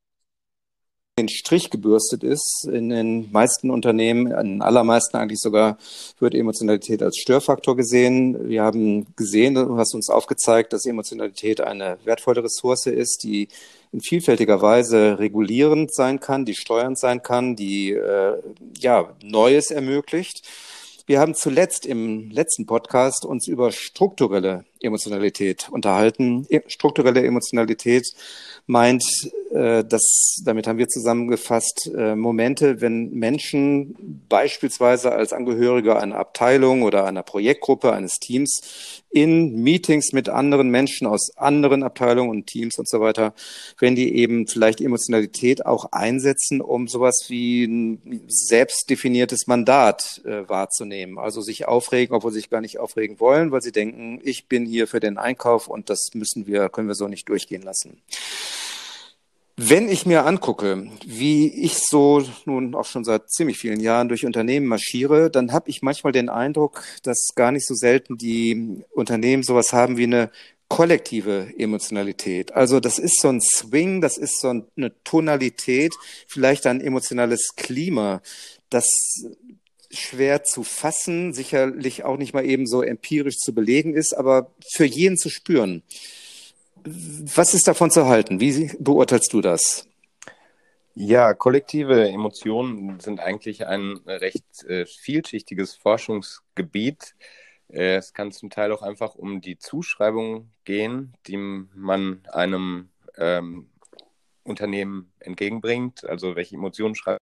den 1.20 1.30
Strich 1.30 1.70
gebürstet 1.70 2.24
ist. 2.24 2.68
In 2.72 2.90
den 2.90 3.32
meisten 3.32 3.70
Unternehmen, 3.70 4.32
in 4.32 4.62
allermeisten 4.62 5.18
eigentlich 5.18 5.40
sogar, 5.40 5.78
wird 6.20 6.34
Emotionalität 6.34 7.04
als 7.04 7.18
Störfaktor 7.18 7.76
gesehen. 7.76 8.48
Wir 8.48 8.64
haben 8.64 9.06
gesehen, 9.16 9.56
du 9.56 9.78
hast 9.78 9.94
uns 9.94 10.10
aufgezeigt, 10.10 10.74
dass 10.74 10.86
Emotionalität 10.86 11.62
eine 11.62 11.98
wertvolle 12.06 12.44
Ressource 12.44 12.88
ist, 12.88 13.24
die 13.24 13.50
in 13.92 14.02
vielfältiger 14.02 14.62
Weise 14.62 15.20
regulierend 15.20 15.94
sein 15.94 16.20
kann, 16.20 16.46
die 16.46 16.56
steuernd 16.56 16.98
sein 16.98 17.22
kann, 17.22 17.56
die 17.56 17.92
äh, 17.92 18.38
ja 18.80 19.14
Neues 19.22 19.72
ermöglicht. 19.72 20.48
Wir 21.10 21.20
haben 21.20 21.34
zuletzt 21.34 21.88
im 21.88 22.30
letzten 22.30 22.68
Podcast 22.68 23.26
uns 23.26 23.48
über 23.48 23.72
strukturelle 23.72 24.66
Emotionalität 24.82 25.68
unterhalten. 25.72 26.46
E, 26.50 26.62
strukturelle 26.68 27.26
Emotionalität 27.26 28.08
meint, 28.66 29.04
äh, 29.52 29.84
dass, 29.84 30.42
damit 30.46 30.68
haben 30.68 30.78
wir 30.78 30.88
zusammengefasst, 30.88 31.90
äh, 31.98 32.16
Momente, 32.16 32.82
wenn 32.82 33.12
Menschen 33.12 34.24
beispielsweise 34.30 35.12
als 35.12 35.34
Angehörige 35.34 36.00
einer 36.00 36.18
Abteilung 36.18 36.84
oder 36.84 37.06
einer 37.06 37.24
Projektgruppe, 37.24 37.92
eines 37.92 38.20
Teams 38.20 38.62
in 39.10 39.64
Meetings 39.64 40.14
mit 40.14 40.30
anderen 40.30 40.70
Menschen 40.70 41.08
aus 41.08 41.36
anderen 41.36 41.82
Abteilungen 41.82 42.30
und 42.30 42.46
Teams 42.46 42.78
und 42.78 42.88
so 42.88 43.02
weiter, 43.02 43.34
wenn 43.80 43.96
die 43.96 44.16
eben 44.16 44.46
vielleicht 44.46 44.82
Emotionalität 44.82 45.66
auch 45.66 45.92
einsetzen, 45.92 46.62
um 46.62 46.88
sowas 46.88 47.26
wie 47.28 47.64
ein 47.64 48.22
selbstdefiniertes 48.28 49.48
Mandat 49.48 50.22
äh, 50.26 50.48
wahrzunehmen. 50.48 51.18
Also 51.18 51.42
sich 51.42 51.68
aufregen, 51.68 52.16
obwohl 52.16 52.32
sie 52.32 52.40
sich 52.40 52.52
gar 52.52 52.62
nicht 52.62 52.80
aufregen 52.80 53.20
wollen, 53.20 53.52
weil 53.52 53.64
sie 53.64 53.72
denken, 53.72 54.20
ich 54.24 54.48
bin 54.48 54.68
hier 54.70 54.88
für 54.88 55.00
den 55.00 55.18
Einkauf 55.18 55.68
und 55.68 55.90
das 55.90 56.10
müssen 56.14 56.48
wir, 56.48 56.70
können 56.70 56.88
wir 56.88 56.96
so 56.96 57.08
nicht 57.08 57.28
durchgehen 57.28 57.62
lassen. 57.62 58.02
Wenn 59.62 59.90
ich 59.90 60.06
mir 60.06 60.26
angucke, 60.26 60.90
wie 61.06 61.48
ich 61.48 61.80
so 61.80 62.24
nun 62.46 62.76
auch 62.76 62.86
schon 62.86 63.04
seit 63.04 63.30
ziemlich 63.30 63.58
vielen 63.58 63.82
Jahren 63.82 64.08
durch 64.08 64.26
Unternehmen 64.26 64.68
marschiere, 64.68 65.30
dann 65.30 65.52
habe 65.52 65.70
ich 65.70 65.82
manchmal 65.82 66.14
den 66.14 66.30
Eindruck, 66.30 66.86
dass 67.04 67.28
gar 67.36 67.52
nicht 67.52 67.68
so 67.68 67.74
selten 67.74 68.18
die 68.18 68.86
Unternehmen 68.92 69.44
sowas 69.44 69.74
haben 69.74 69.98
wie 69.98 70.06
eine 70.06 70.32
kollektive 70.70 71.52
Emotionalität. 71.58 72.54
Also 72.54 72.80
das 72.80 73.00
ist 73.00 73.20
so 73.20 73.28
ein 73.28 73.42
Swing, 73.42 74.00
das 74.00 74.18
ist 74.18 74.40
so 74.40 74.50
eine 74.78 74.94
Tonalität, 75.04 75.94
vielleicht 76.26 76.66
ein 76.66 76.80
emotionales 76.80 77.56
Klima, 77.58 78.22
das 78.70 78.88
schwer 79.92 80.44
zu 80.44 80.64
fassen, 80.64 81.34
sicherlich 81.34 82.04
auch 82.04 82.18
nicht 82.18 82.34
mal 82.34 82.46
eben 82.46 82.68
so 82.68 82.82
empirisch 82.82 83.38
zu 83.38 83.54
belegen 83.54 83.94
ist, 83.94 84.14
aber 84.16 84.52
für 84.72 84.86
jeden 84.86 85.18
zu 85.18 85.30
spüren. 85.30 85.84
Was 86.84 87.54
ist 87.54 87.68
davon 87.68 87.92
zu 87.92 88.08
halten? 88.08 88.40
Wie 88.40 88.72
beurteilst 88.80 89.34
du 89.34 89.42
das? 89.42 89.88
Ja, 90.96 91.34
kollektive 91.34 92.10
Emotionen 92.10 93.00
sind 93.00 93.20
eigentlich 93.20 93.66
ein 93.66 94.00
recht 94.06 94.64
äh, 94.66 94.86
vielschichtiges 94.86 95.76
Forschungsgebiet. 95.76 97.16
Äh, 97.70 97.96
es 97.96 98.14
kann 98.14 98.32
zum 98.32 98.50
Teil 98.50 98.72
auch 98.72 98.82
einfach 98.82 99.16
um 99.16 99.42
die 99.42 99.58
Zuschreibung 99.58 100.50
gehen, 100.66 101.14
die 101.28 101.38
man 101.38 102.22
einem 102.32 102.90
ähm, 103.18 103.70
Unternehmen 104.44 105.12
entgegenbringt. 105.20 106.04
Also 106.06 106.36
welche 106.36 106.56
Emotionen 106.56 106.96
schreibt. 106.96 107.22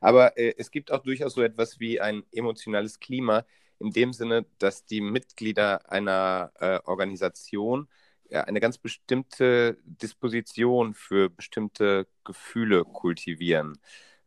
Aber 0.00 0.36
äh, 0.38 0.54
es 0.58 0.70
gibt 0.70 0.90
auch 0.92 1.02
durchaus 1.02 1.34
so 1.34 1.42
etwas 1.42 1.80
wie 1.80 2.00
ein 2.00 2.24
emotionales 2.32 2.98
Klima, 3.00 3.44
in 3.78 3.90
dem 3.92 4.12
Sinne, 4.12 4.46
dass 4.58 4.84
die 4.84 5.00
Mitglieder 5.00 5.90
einer 5.90 6.52
äh, 6.60 6.78
Organisation 6.84 7.88
ja, 8.30 8.42
eine 8.44 8.60
ganz 8.60 8.78
bestimmte 8.78 9.78
Disposition 9.84 10.94
für 10.94 11.30
bestimmte 11.30 12.06
Gefühle 12.24 12.84
kultivieren. 12.84 13.78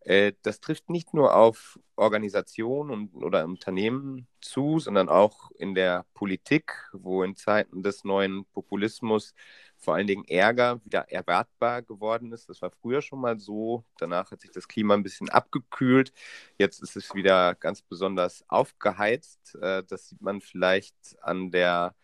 Äh, 0.01 0.34
das 0.42 0.60
trifft 0.60 0.89
nicht 0.89 1.13
nur 1.13 1.36
auf 1.36 1.80
Organisationen 1.96 2.92
und, 2.92 3.24
oder 3.24 3.46
Unternehmen 3.46 4.27
zu, 4.42 4.80
sondern 4.80 5.10
auch 5.10 5.51
in 5.51 5.75
der 5.75 6.06
Politik, 6.13 6.74
wo 6.92 7.24
in 7.24 7.36
Zeiten 7.36 7.84
des 7.84 8.03
neuen 8.03 8.46
Populismus 8.53 9.34
vor 9.84 9.96
allen 9.96 10.08
Dingen 10.08 10.25
Ärger 10.25 10.84
wieder 10.86 11.12
erwartbar 11.12 11.82
geworden 11.82 12.32
ist. 12.32 12.50
Das 12.50 12.62
war 12.62 12.72
früher 12.72 13.02
schon 13.02 13.20
mal 13.20 13.40
so. 13.40 13.84
Danach 13.98 14.31
hat 14.31 14.42
sich 14.42 14.51
das 14.51 14.68
Klima 14.68 14.94
ein 14.94 15.03
bisschen 15.03 15.29
abgekühlt. 15.29 16.14
Jetzt 16.57 16.81
ist 16.81 16.96
es 16.96 17.14
wieder 17.14 17.55
ganz 17.55 17.81
besonders 17.81 18.46
aufgeheizt. 18.48 19.55
Äh, 19.62 19.84
das 19.84 20.10
sieht 20.10 20.22
man 20.22 20.42
vielleicht 20.42 20.96
an 21.22 21.51
der 21.51 21.96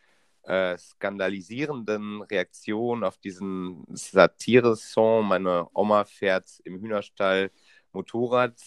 äh, 0.43 0.77
skandalisierenden 0.77 2.21
Reaktion 2.23 3.03
auf 3.03 3.17
diesen 3.17 3.85
Satire-Song. 3.89 5.25
Meine 5.25 5.67
Oma 5.73 6.05
fährt 6.05 6.59
im 6.65 6.81
Hühnerstall 6.81 7.51
Motorrad 7.93 8.59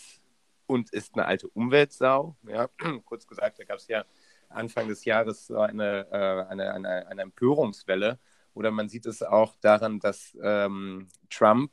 und 0.66 0.90
ist 0.92 1.14
eine 1.14 1.26
alte 1.26 1.48
Umweltsau. 1.48 2.36
Ja, 2.48 2.68
kurz 3.04 3.26
gesagt, 3.26 3.58
da 3.58 3.64
gab 3.64 3.76
es 3.76 3.88
ja 3.88 4.04
Anfang 4.48 4.88
des 4.88 5.04
Jahres 5.04 5.50
eine, 5.50 6.06
äh, 6.10 6.50
eine, 6.50 6.72
eine, 6.72 7.06
eine 7.06 7.22
Empörungswelle 7.22 8.18
oder 8.54 8.70
man 8.70 8.88
sieht 8.88 9.06
es 9.06 9.22
auch 9.22 9.56
daran, 9.60 9.98
dass 10.00 10.36
ähm, 10.42 11.08
Trump 11.30 11.72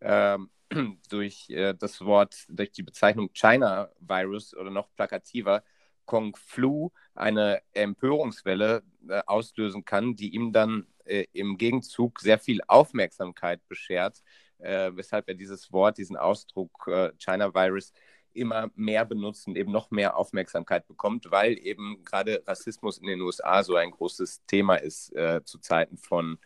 ähm, 0.00 0.50
durch 1.10 1.48
äh, 1.50 1.74
das 1.74 2.00
Wort, 2.00 2.44
durch 2.48 2.72
die 2.72 2.82
Bezeichnung 2.82 3.30
China 3.32 3.90
Virus 4.00 4.54
oder 4.54 4.70
noch 4.70 4.88
plakativer 4.96 5.62
Kong 6.04 6.36
Flu 6.36 6.90
eine 7.14 7.62
Empörungswelle 7.72 8.82
äh, 9.08 9.22
auslösen 9.26 9.84
kann, 9.84 10.16
die 10.16 10.34
ihm 10.34 10.52
dann 10.52 10.86
äh, 11.04 11.26
im 11.32 11.56
Gegenzug 11.56 12.20
sehr 12.20 12.38
viel 12.38 12.60
Aufmerksamkeit 12.66 13.66
beschert, 13.68 14.22
äh, 14.58 14.90
weshalb 14.94 15.28
er 15.28 15.34
dieses 15.34 15.72
Wort, 15.72 15.98
diesen 15.98 16.16
Ausdruck 16.16 16.86
äh, 16.88 17.12
China 17.18 17.54
Virus 17.54 17.92
immer 18.34 18.70
mehr 18.74 19.04
benutzt 19.04 19.46
und 19.46 19.56
eben 19.56 19.72
noch 19.72 19.90
mehr 19.90 20.16
Aufmerksamkeit 20.16 20.86
bekommt, 20.86 21.30
weil 21.30 21.58
eben 21.58 22.02
gerade 22.04 22.42
Rassismus 22.46 22.98
in 22.98 23.06
den 23.06 23.20
USA 23.20 23.62
so 23.62 23.76
ein 23.76 23.90
großes 23.90 24.44
Thema 24.46 24.76
ist 24.76 25.14
äh, 25.14 25.42
zu 25.44 25.58
Zeiten 25.58 25.96
von 25.98 26.38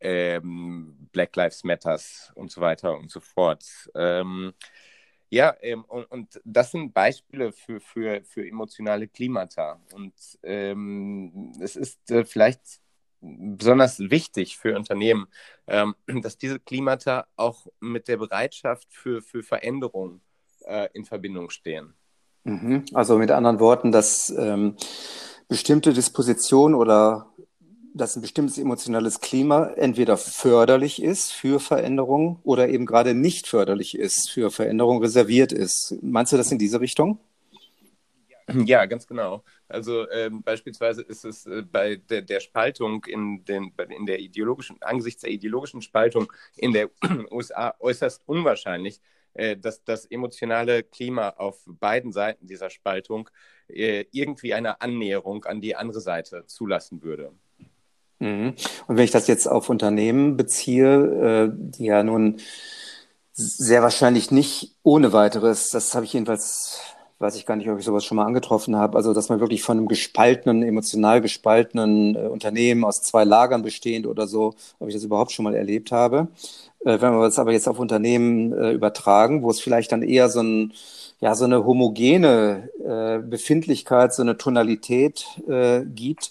ähm, 0.00 1.08
Black 1.12 1.34
Lives 1.36 1.64
Matters 1.64 2.32
und 2.34 2.50
so 2.50 2.60
weiter 2.60 2.96
und 2.96 3.10
so 3.10 3.20
fort. 3.20 3.64
Ähm, 3.94 4.52
ja, 5.30 5.56
ähm, 5.62 5.84
und, 5.86 6.04
und, 6.12 6.40
das 6.44 6.70
sind 6.70 6.92
Beispiele 6.94 7.52
für, 7.52 7.80
für, 7.80 8.22
für 8.24 8.46
emotionale 8.46 9.08
Klimata. 9.08 9.80
Und 9.92 10.14
ähm, 10.42 11.52
es 11.60 11.76
ist 11.76 12.10
äh, 12.10 12.24
vielleicht 12.24 12.80
besonders 13.20 13.98
wichtig 13.98 14.58
für 14.58 14.76
Unternehmen, 14.76 15.26
ähm, 15.66 15.94
dass 16.06 16.38
diese 16.38 16.60
Klimata 16.60 17.26
auch 17.36 17.66
mit 17.80 18.08
der 18.08 18.18
Bereitschaft 18.18 18.92
für, 18.92 19.22
für 19.22 19.42
Veränderung 19.42 20.20
äh, 20.66 20.88
in 20.92 21.04
Verbindung 21.04 21.50
stehen. 21.50 21.94
Mhm. 22.44 22.84
Also 22.92 23.18
mit 23.18 23.30
anderen 23.30 23.60
Worten, 23.60 23.92
dass 23.92 24.30
ähm, 24.36 24.76
bestimmte 25.48 25.92
Dispositionen 25.92 26.74
oder 26.74 27.26
dass 27.94 28.16
ein 28.16 28.22
bestimmtes 28.22 28.58
emotionales 28.58 29.20
Klima 29.20 29.68
entweder 29.76 30.16
förderlich 30.16 31.00
ist 31.00 31.32
für 31.32 31.60
Veränderung 31.60 32.40
oder 32.42 32.68
eben 32.68 32.86
gerade 32.86 33.14
nicht 33.14 33.46
förderlich 33.46 33.96
ist 33.96 34.30
für 34.30 34.50
Veränderung, 34.50 35.00
reserviert 35.00 35.52
ist. 35.52 35.96
Meinst 36.02 36.32
du 36.32 36.36
das 36.36 36.50
in 36.50 36.58
diese 36.58 36.80
Richtung? 36.80 37.20
Ja, 38.52 38.84
ganz 38.84 39.06
genau. 39.06 39.42
Also 39.68 40.08
ähm, 40.10 40.42
beispielsweise 40.42 41.02
ist 41.02 41.24
es 41.24 41.46
äh, 41.46 41.62
bei 41.62 41.96
der, 41.96 42.22
der, 42.22 42.40
Spaltung 42.40 43.04
in, 43.06 43.44
den, 43.44 43.72
in 43.96 44.06
der 44.06 44.18
ideologischen, 44.18 44.76
angesichts 44.82 45.22
der 45.22 45.30
ideologischen 45.30 45.80
Spaltung 45.80 46.30
in 46.56 46.72
der 46.72 46.90
USA 47.30 47.74
äußerst 47.78 48.22
unwahrscheinlich, 48.26 49.00
äh, 49.34 49.56
dass 49.56 49.84
das 49.84 50.06
emotionale 50.06 50.82
Klima 50.82 51.30
auf 51.30 51.60
beiden 51.66 52.12
Seiten 52.12 52.46
dieser 52.46 52.70
Spaltung 52.70 53.28
äh, 53.68 54.04
irgendwie 54.12 54.54
eine 54.54 54.80
Annäherung 54.80 55.44
an 55.44 55.60
die 55.60 55.76
andere 55.76 56.00
Seite 56.00 56.44
zulassen 56.46 57.02
würde. 57.02 57.32
Mhm. 58.18 58.54
Und 58.86 58.96
wenn 58.96 59.04
ich 59.04 59.10
das 59.10 59.26
jetzt 59.26 59.46
auf 59.46 59.68
Unternehmen 59.68 60.36
beziehe, 60.36 61.50
äh, 61.50 61.52
die 61.52 61.86
ja 61.86 62.02
nun 62.02 62.40
sehr 63.32 63.82
wahrscheinlich 63.82 64.30
nicht 64.30 64.76
ohne 64.82 65.12
weiteres, 65.12 65.70
das 65.70 65.94
habe 65.94 66.04
ich 66.04 66.12
jedenfalls, 66.12 66.80
weiß 67.18 67.36
ich 67.36 67.46
gar 67.46 67.56
nicht, 67.56 67.68
ob 67.70 67.78
ich 67.78 67.84
sowas 67.84 68.04
schon 68.04 68.16
mal 68.16 68.26
angetroffen 68.26 68.76
habe, 68.76 68.96
also 68.96 69.14
dass 69.14 69.28
man 69.28 69.40
wirklich 69.40 69.62
von 69.62 69.78
einem 69.78 69.88
gespaltenen, 69.88 70.62
emotional 70.62 71.20
gespaltenen 71.20 72.16
Unternehmen 72.16 72.84
aus 72.84 73.02
zwei 73.02 73.24
Lagern 73.24 73.62
bestehend 73.62 74.06
oder 74.06 74.26
so, 74.26 74.54
ob 74.78 74.88
ich 74.88 74.94
das 74.94 75.04
überhaupt 75.04 75.32
schon 75.32 75.44
mal 75.44 75.54
erlebt 75.54 75.92
habe. 75.92 76.28
Äh, 76.84 77.00
wenn 77.00 77.12
wir 77.12 77.22
das 77.22 77.38
aber 77.38 77.52
jetzt 77.52 77.68
auf 77.68 77.78
Unternehmen 77.78 78.52
äh, 78.52 78.72
übertragen, 78.72 79.42
wo 79.42 79.50
es 79.50 79.60
vielleicht 79.60 79.92
dann 79.92 80.02
eher 80.02 80.28
so, 80.28 80.40
ein, 80.40 80.72
ja, 81.20 81.34
so 81.34 81.44
eine 81.44 81.64
homogene 81.64 82.68
äh, 82.84 83.18
Befindlichkeit, 83.26 84.14
so 84.14 84.22
eine 84.22 84.36
Tonalität 84.36 85.26
äh, 85.48 85.82
gibt, 85.84 86.30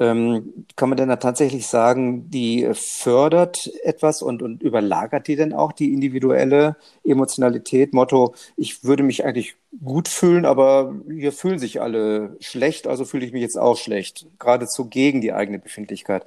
ähm, 0.00 0.66
kann 0.76 0.88
man 0.88 0.98
denn 0.98 1.08
da 1.08 1.16
tatsächlich 1.16 1.66
sagen, 1.68 2.28
die 2.30 2.68
fördert 2.74 3.70
etwas 3.84 4.22
und, 4.22 4.42
und 4.42 4.62
überlagert 4.62 5.28
die 5.28 5.36
denn 5.36 5.52
auch 5.52 5.72
die 5.72 5.92
individuelle 5.92 6.76
Emotionalität? 7.04 7.92
Motto, 7.94 8.34
ich 8.56 8.82
würde 8.84 9.04
mich 9.04 9.24
eigentlich 9.24 9.56
gut 9.84 10.08
fühlen, 10.08 10.44
aber 10.44 10.94
hier 11.08 11.32
fühlen 11.32 11.58
sich 11.58 11.80
alle 11.80 12.36
schlecht, 12.40 12.86
also 12.88 13.04
fühle 13.04 13.24
ich 13.26 13.32
mich 13.32 13.42
jetzt 13.42 13.58
auch 13.58 13.76
schlecht. 13.76 14.26
Geradezu 14.38 14.88
gegen 14.88 15.20
die 15.20 15.32
eigene 15.32 15.58
Befindlichkeit. 15.60 16.24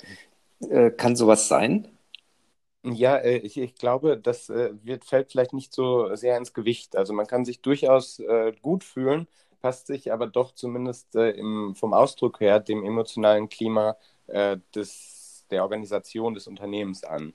Äh, 0.69 0.91
kann 0.91 1.15
sowas 1.15 1.47
sein? 1.47 1.87
Ja, 2.83 3.17
äh, 3.17 3.37
ich, 3.37 3.57
ich 3.57 3.75
glaube, 3.75 4.17
das 4.17 4.49
äh, 4.49 4.71
wird, 4.83 5.03
fällt 5.05 5.31
vielleicht 5.31 5.53
nicht 5.53 5.73
so 5.73 6.15
sehr 6.15 6.37
ins 6.37 6.53
Gewicht. 6.53 6.95
Also 6.95 7.13
man 7.13 7.27
kann 7.27 7.43
sich 7.43 7.61
durchaus 7.61 8.19
äh, 8.19 8.53
gut 8.61 8.83
fühlen, 8.83 9.27
passt 9.61 9.87
sich 9.87 10.11
aber 10.11 10.27
doch 10.27 10.53
zumindest 10.53 11.15
im, 11.15 11.75
vom 11.75 11.93
Ausdruck 11.93 12.39
her 12.39 12.59
dem 12.59 12.83
emotionalen 12.83 13.49
Klima 13.49 13.97
des, 14.75 15.45
der 15.49 15.63
Organisation 15.63 16.33
des 16.33 16.47
Unternehmens 16.47 17.03
an. 17.05 17.33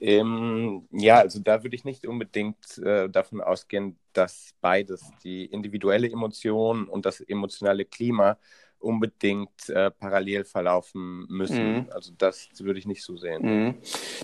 Ähm, 0.00 0.88
ja, 0.92 1.18
also 1.18 1.40
da 1.40 1.62
würde 1.62 1.76
ich 1.76 1.84
nicht 1.84 2.06
unbedingt 2.06 2.78
äh, 2.78 3.08
davon 3.10 3.42
ausgehen, 3.42 3.98
dass 4.14 4.54
beides, 4.62 5.04
die 5.22 5.44
individuelle 5.44 6.10
Emotion 6.10 6.88
und 6.88 7.04
das 7.04 7.20
emotionale 7.20 7.84
Klima, 7.84 8.38
unbedingt 8.80 9.68
äh, 9.68 9.90
parallel 9.90 10.44
verlaufen 10.44 11.26
müssen. 11.28 11.72
Mhm. 11.72 11.86
Also 11.94 12.12
das 12.16 12.48
würde 12.58 12.78
ich 12.78 12.86
nicht 12.86 13.04
so 13.04 13.16
sehen. 13.16 13.42
Mhm. 13.42 13.74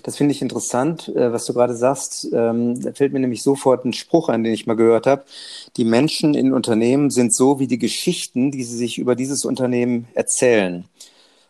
Das 0.03 0.17
finde 0.17 0.33
ich 0.33 0.41
interessant, 0.41 1.09
äh, 1.09 1.31
was 1.31 1.45
du 1.45 1.53
gerade 1.53 1.75
sagst. 1.75 2.27
Ähm, 2.33 2.81
da 2.81 2.91
fällt 2.91 3.13
mir 3.13 3.19
nämlich 3.19 3.43
sofort 3.43 3.85
ein 3.85 3.93
Spruch 3.93 4.29
ein, 4.29 4.43
den 4.43 4.53
ich 4.53 4.67
mal 4.67 4.75
gehört 4.75 5.07
habe. 5.07 5.23
Die 5.77 5.85
Menschen 5.85 6.33
in 6.33 6.53
Unternehmen 6.53 7.09
sind 7.09 7.33
so 7.33 7.59
wie 7.59 7.67
die 7.67 7.79
Geschichten, 7.79 8.51
die 8.51 8.63
sie 8.63 8.77
sich 8.77 8.97
über 8.97 9.15
dieses 9.15 9.45
Unternehmen 9.45 10.07
erzählen. 10.13 10.85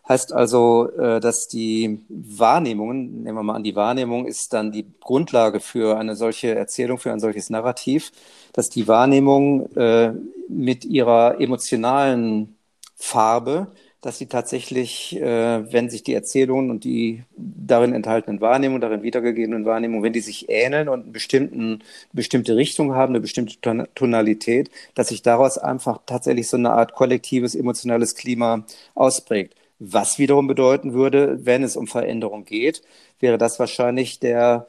Heißt 0.08 0.32
also, 0.32 0.90
äh, 0.98 1.20
dass 1.20 1.48
die 1.48 2.00
Wahrnehmungen, 2.08 3.24
nehmen 3.24 3.36
wir 3.36 3.42
mal 3.42 3.56
an, 3.56 3.62
die 3.62 3.76
Wahrnehmung 3.76 4.26
ist 4.26 4.54
dann 4.54 4.72
die 4.72 4.86
Grundlage 5.00 5.60
für 5.60 5.98
eine 5.98 6.16
solche 6.16 6.54
Erzählung, 6.54 6.98
für 6.98 7.12
ein 7.12 7.20
solches 7.20 7.50
Narrativ, 7.50 8.10
dass 8.54 8.70
die 8.70 8.88
Wahrnehmung 8.88 9.70
äh, 9.76 10.14
mit 10.48 10.86
ihrer 10.86 11.38
emotionalen 11.40 12.57
Farbe, 12.98 13.68
dass 14.00 14.18
sie 14.18 14.26
tatsächlich, 14.26 15.16
äh, 15.16 15.72
wenn 15.72 15.88
sich 15.88 16.02
die 16.02 16.14
Erzählungen 16.14 16.70
und 16.70 16.84
die 16.84 17.24
darin 17.36 17.92
enthaltenen 17.94 18.40
Wahrnehmungen, 18.40 18.80
darin 18.80 19.02
wiedergegebenen 19.02 19.64
Wahrnehmungen, 19.64 20.02
wenn 20.02 20.12
die 20.12 20.20
sich 20.20 20.48
ähneln 20.48 20.88
und 20.88 21.02
eine 21.04 21.12
bestimmten, 21.12 21.82
bestimmte 22.12 22.56
Richtung 22.56 22.94
haben, 22.94 23.12
eine 23.12 23.20
bestimmte 23.20 23.56
Tonalität, 23.94 24.70
dass 24.94 25.08
sich 25.08 25.22
daraus 25.22 25.58
einfach 25.58 26.00
tatsächlich 26.06 26.48
so 26.48 26.56
eine 26.56 26.70
Art 26.72 26.92
kollektives 26.94 27.54
emotionales 27.54 28.14
Klima 28.14 28.64
ausprägt. 28.94 29.54
Was 29.80 30.18
wiederum 30.18 30.46
bedeuten 30.48 30.92
würde, 30.92 31.44
wenn 31.46 31.62
es 31.62 31.76
um 31.76 31.86
Veränderung 31.86 32.44
geht, 32.44 32.82
wäre 33.20 33.38
das 33.38 33.58
wahrscheinlich 33.60 34.18
der 34.20 34.66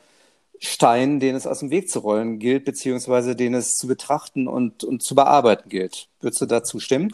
Stein, 0.59 1.19
den 1.19 1.35
es 1.35 1.47
aus 1.47 1.59
dem 1.59 1.71
Weg 1.71 1.89
zu 1.89 1.99
rollen 1.99 2.39
gilt, 2.39 2.65
beziehungsweise 2.65 3.35
den 3.35 3.53
es 3.53 3.77
zu 3.77 3.87
betrachten 3.87 4.47
und, 4.47 4.83
und 4.83 5.01
zu 5.01 5.15
bearbeiten 5.15 5.69
gilt. 5.69 6.09
Würdest 6.19 6.41
du 6.41 6.45
dazu 6.45 6.79
stimmen? 6.79 7.11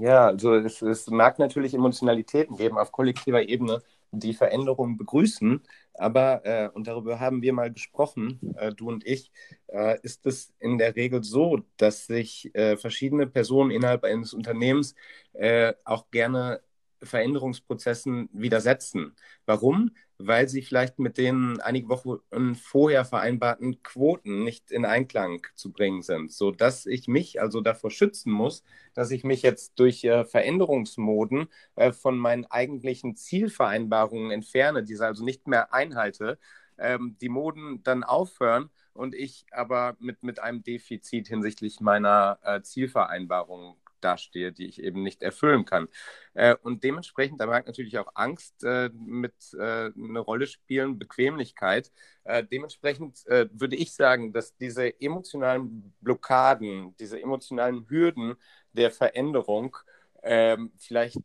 Ja, 0.00 0.26
also 0.28 0.54
es, 0.54 0.80
es 0.82 1.08
mag 1.08 1.38
natürlich 1.40 1.74
Emotionalitäten 1.74 2.56
geben 2.56 2.78
auf 2.78 2.92
kollektiver 2.92 3.42
Ebene, 3.48 3.82
die 4.12 4.32
Veränderungen 4.32 4.96
begrüßen, 4.96 5.60
aber, 5.94 6.44
äh, 6.46 6.68
und 6.72 6.86
darüber 6.86 7.18
haben 7.18 7.42
wir 7.42 7.52
mal 7.52 7.72
gesprochen, 7.72 8.38
äh, 8.56 8.72
du 8.72 8.88
und 8.88 9.04
ich, 9.04 9.32
äh, 9.66 9.98
ist 10.02 10.24
es 10.26 10.52
in 10.60 10.78
der 10.78 10.94
Regel 10.94 11.24
so, 11.24 11.62
dass 11.78 12.06
sich 12.06 12.54
äh, 12.54 12.76
verschiedene 12.76 13.26
Personen 13.26 13.72
innerhalb 13.72 14.04
eines 14.04 14.32
Unternehmens 14.34 14.94
äh, 15.32 15.72
auch 15.84 16.10
gerne 16.12 16.60
Veränderungsprozessen 17.02 18.28
widersetzen. 18.32 19.14
Warum? 19.44 19.90
Weil 20.18 20.48
sie 20.48 20.62
vielleicht 20.62 20.98
mit 20.98 21.18
den 21.18 21.60
einige 21.60 21.88
Wochen 21.88 22.54
vorher 22.54 23.04
vereinbarten 23.04 23.82
Quoten 23.82 24.44
nicht 24.44 24.70
in 24.70 24.84
Einklang 24.84 25.46
zu 25.54 25.72
bringen 25.72 26.02
sind, 26.02 26.32
sodass 26.32 26.86
ich 26.86 27.06
mich 27.08 27.40
also 27.40 27.60
davor 27.60 27.90
schützen 27.90 28.32
muss, 28.32 28.62
dass 28.94 29.10
ich 29.10 29.24
mich 29.24 29.42
jetzt 29.42 29.78
durch 29.78 30.04
äh, 30.04 30.24
Veränderungsmoden 30.24 31.48
äh, 31.74 31.92
von 31.92 32.16
meinen 32.18 32.46
eigentlichen 32.46 33.16
Zielvereinbarungen 33.16 34.30
entferne, 34.30 34.84
diese 34.84 35.06
also 35.06 35.24
nicht 35.24 35.46
mehr 35.46 35.74
einhalte, 35.74 36.38
ähm, 36.78 37.16
die 37.20 37.28
Moden 37.28 37.82
dann 37.82 38.04
aufhören 38.04 38.70
und 38.92 39.14
ich 39.14 39.46
aber 39.52 39.96
mit, 39.98 40.22
mit 40.22 40.38
einem 40.40 40.62
Defizit 40.62 41.28
hinsichtlich 41.28 41.80
meiner 41.80 42.38
äh, 42.42 42.62
Zielvereinbarung 42.62 43.76
dastehe, 44.00 44.52
die 44.52 44.66
ich 44.66 44.82
eben 44.82 45.02
nicht 45.02 45.22
erfüllen 45.22 45.64
kann. 45.64 45.88
Äh, 46.34 46.56
und 46.62 46.84
dementsprechend, 46.84 47.40
da 47.40 47.46
mag 47.46 47.66
natürlich 47.66 47.98
auch 47.98 48.10
Angst 48.14 48.64
äh, 48.64 48.90
mit 48.94 49.34
äh, 49.54 49.90
eine 49.96 50.20
Rolle 50.20 50.46
spielen, 50.46 50.98
Bequemlichkeit. 50.98 51.92
Äh, 52.24 52.44
dementsprechend 52.44 53.26
äh, 53.26 53.48
würde 53.52 53.76
ich 53.76 53.94
sagen, 53.94 54.32
dass 54.32 54.56
diese 54.56 55.00
emotionalen 55.00 55.94
Blockaden, 56.00 56.96
diese 56.98 57.20
emotionalen 57.20 57.88
Hürden 57.88 58.34
der 58.72 58.90
Veränderung 58.90 59.76
ähm, 60.22 60.72
vielleicht 60.78 61.18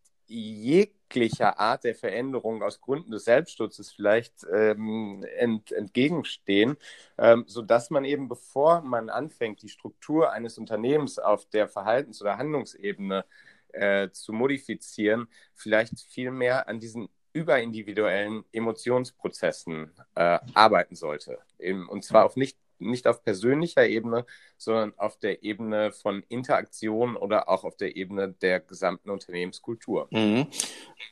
jeglicher 1.11 1.59
Art 1.59 1.83
der 1.83 1.95
Veränderung 1.95 2.63
aus 2.63 2.79
Gründen 2.79 3.11
des 3.11 3.25
Selbstschutzes 3.25 3.91
vielleicht 3.91 4.45
ähm, 4.51 5.25
ent, 5.37 5.71
entgegenstehen, 5.71 6.77
ähm, 7.17 7.43
sodass 7.47 7.89
man 7.89 8.05
eben, 8.05 8.27
bevor 8.27 8.81
man 8.81 9.09
anfängt, 9.09 9.61
die 9.61 9.69
Struktur 9.69 10.31
eines 10.31 10.57
Unternehmens 10.57 11.19
auf 11.19 11.45
der 11.49 11.67
Verhaltens- 11.67 12.21
oder 12.21 12.37
Handlungsebene 12.37 13.25
äh, 13.73 14.09
zu 14.11 14.33
modifizieren, 14.33 15.27
vielleicht 15.53 15.99
viel 15.99 16.31
mehr 16.31 16.67
an 16.67 16.79
diesen 16.79 17.09
überindividuellen 17.33 18.43
Emotionsprozessen 18.51 19.91
äh, 20.15 20.39
arbeiten 20.53 20.95
sollte. 20.95 21.39
Eben, 21.59 21.87
und 21.87 22.03
zwar 22.03 22.25
auf 22.25 22.35
nicht 22.35 22.57
nicht 22.81 23.07
auf 23.07 23.23
persönlicher 23.23 23.87
Ebene, 23.87 24.25
sondern 24.57 24.93
auf 24.97 25.17
der 25.17 25.43
Ebene 25.43 25.91
von 25.91 26.23
Interaktion 26.29 27.15
oder 27.15 27.49
auch 27.49 27.63
auf 27.63 27.77
der 27.77 27.95
Ebene 27.95 28.33
der 28.41 28.59
gesamten 28.59 29.09
Unternehmenskultur. 29.09 30.07
Mhm. 30.11 30.47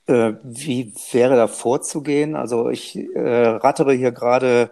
Äh, 0.08 0.34
wie 0.44 0.94
wäre 1.12 1.36
da 1.36 1.48
vorzugehen? 1.48 2.36
Also 2.36 2.70
ich 2.70 2.98
äh, 2.98 3.20
rattere 3.20 3.94
hier 3.94 4.12
gerade 4.12 4.72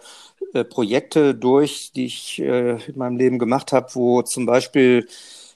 äh, 0.54 0.64
Projekte 0.64 1.36
durch, 1.36 1.92
die 1.94 2.06
ich 2.06 2.40
äh, 2.40 2.78
in 2.88 2.98
meinem 2.98 3.18
Leben 3.18 3.40
gemacht 3.40 3.72
habe, 3.72 3.88
wo 3.94 4.22
zum 4.22 4.46
Beispiel 4.46 5.08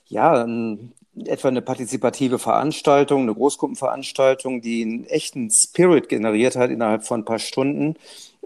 ja, 0.08 0.44
ein 0.44 0.92
etwa 1.14 1.48
eine 1.48 1.62
partizipative 1.62 2.38
Veranstaltung, 2.38 3.22
eine 3.22 3.34
Großgruppenveranstaltung, 3.34 4.62
die 4.62 4.82
einen 4.82 5.04
echten 5.04 5.50
Spirit 5.50 6.08
generiert 6.08 6.56
hat 6.56 6.70
innerhalb 6.70 7.04
von 7.04 7.20
ein 7.20 7.24
paar 7.24 7.38
Stunden, 7.38 7.96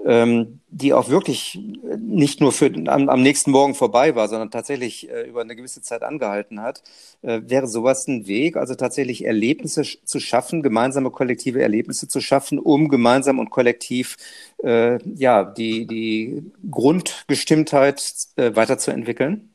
ähm, 0.06 0.60
die 0.68 0.92
auch 0.92 1.08
wirklich 1.08 1.58
nicht 1.98 2.40
nur 2.40 2.52
für 2.52 2.66
am, 2.66 3.08
am, 3.08 3.22
nächsten 3.22 3.50
Morgen 3.50 3.74
vorbei 3.74 4.14
war, 4.14 4.28
sondern 4.28 4.52
tatsächlich 4.52 5.10
äh, 5.10 5.28
über 5.28 5.40
eine 5.40 5.56
gewisse 5.56 5.82
Zeit 5.82 6.04
angehalten 6.04 6.62
hat, 6.62 6.84
äh, 7.22 7.40
wäre 7.44 7.66
sowas 7.66 8.06
ein 8.06 8.28
Weg, 8.28 8.56
also 8.56 8.76
tatsächlich 8.76 9.24
Erlebnisse 9.24 9.82
zu 9.82 10.20
schaffen, 10.20 10.62
gemeinsame 10.62 11.10
kollektive 11.10 11.60
Erlebnisse 11.60 12.06
zu 12.06 12.20
schaffen, 12.20 12.60
um 12.60 12.88
gemeinsam 12.88 13.40
und 13.40 13.50
kollektiv 13.50 14.16
äh, 14.62 14.98
ja 15.14 15.42
die 15.42 15.86
die 15.86 16.52
Grundgestimmtheit 16.70 18.00
äh, 18.36 18.54
weiterzuentwickeln. 18.54 19.50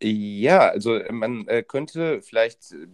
Ja, 0.00 0.68
also 0.68 1.00
man 1.10 1.48
äh, 1.48 1.64
könnte 1.64 2.22
vielleicht 2.22 2.70
äh, 2.70 2.86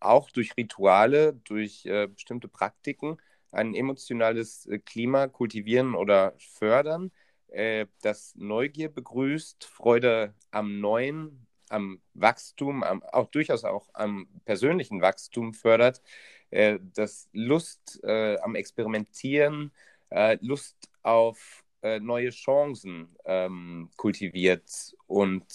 auch 0.00 0.30
durch 0.30 0.56
Rituale, 0.56 1.38
durch 1.44 1.86
bestimmte 2.14 2.48
Praktiken 2.48 3.18
ein 3.52 3.74
emotionales 3.74 4.66
äh, 4.66 4.78
Klima 4.78 5.28
kultivieren 5.28 5.94
oder 5.94 6.34
fördern, 6.38 7.10
äh, 7.48 7.86
das 8.02 8.34
Neugier 8.36 8.88
begrüßt, 8.88 9.64
Freude 9.64 10.34
am 10.50 10.80
Neuen, 10.80 11.46
am 11.68 12.00
Wachstum, 12.14 12.82
am, 12.82 13.02
auch 13.02 13.28
durchaus 13.28 13.64
auch 13.64 13.88
am 13.92 14.28
persönlichen 14.44 15.00
Wachstum 15.00 15.54
fördert, 15.54 16.02
äh, 16.50 16.78
das 16.94 17.28
Lust 17.32 18.00
äh, 18.02 18.38
am 18.38 18.54
Experimentieren, 18.54 19.72
äh, 20.10 20.38
Lust 20.40 20.76
auf 21.02 21.64
äh, 21.82 22.00
neue 22.00 22.30
Chancen 22.30 23.16
ähm, 23.24 23.90
kultiviert 23.96 24.96
und 25.06 25.46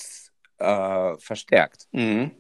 verstärkt. 0.58 1.89
Mhm. 1.91 2.31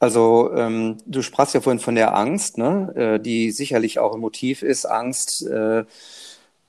Also 0.00 0.50
ähm, 0.54 0.96
du 1.04 1.20
sprachst 1.20 1.54
ja 1.54 1.60
vorhin 1.60 1.78
von 1.78 1.94
der 1.94 2.16
Angst, 2.16 2.56
ne? 2.56 2.92
äh, 2.96 3.20
die 3.20 3.50
sicherlich 3.50 3.98
auch 3.98 4.14
ein 4.14 4.20
Motiv 4.20 4.62
ist. 4.62 4.86
Angst, 4.86 5.46
äh, 5.46 5.84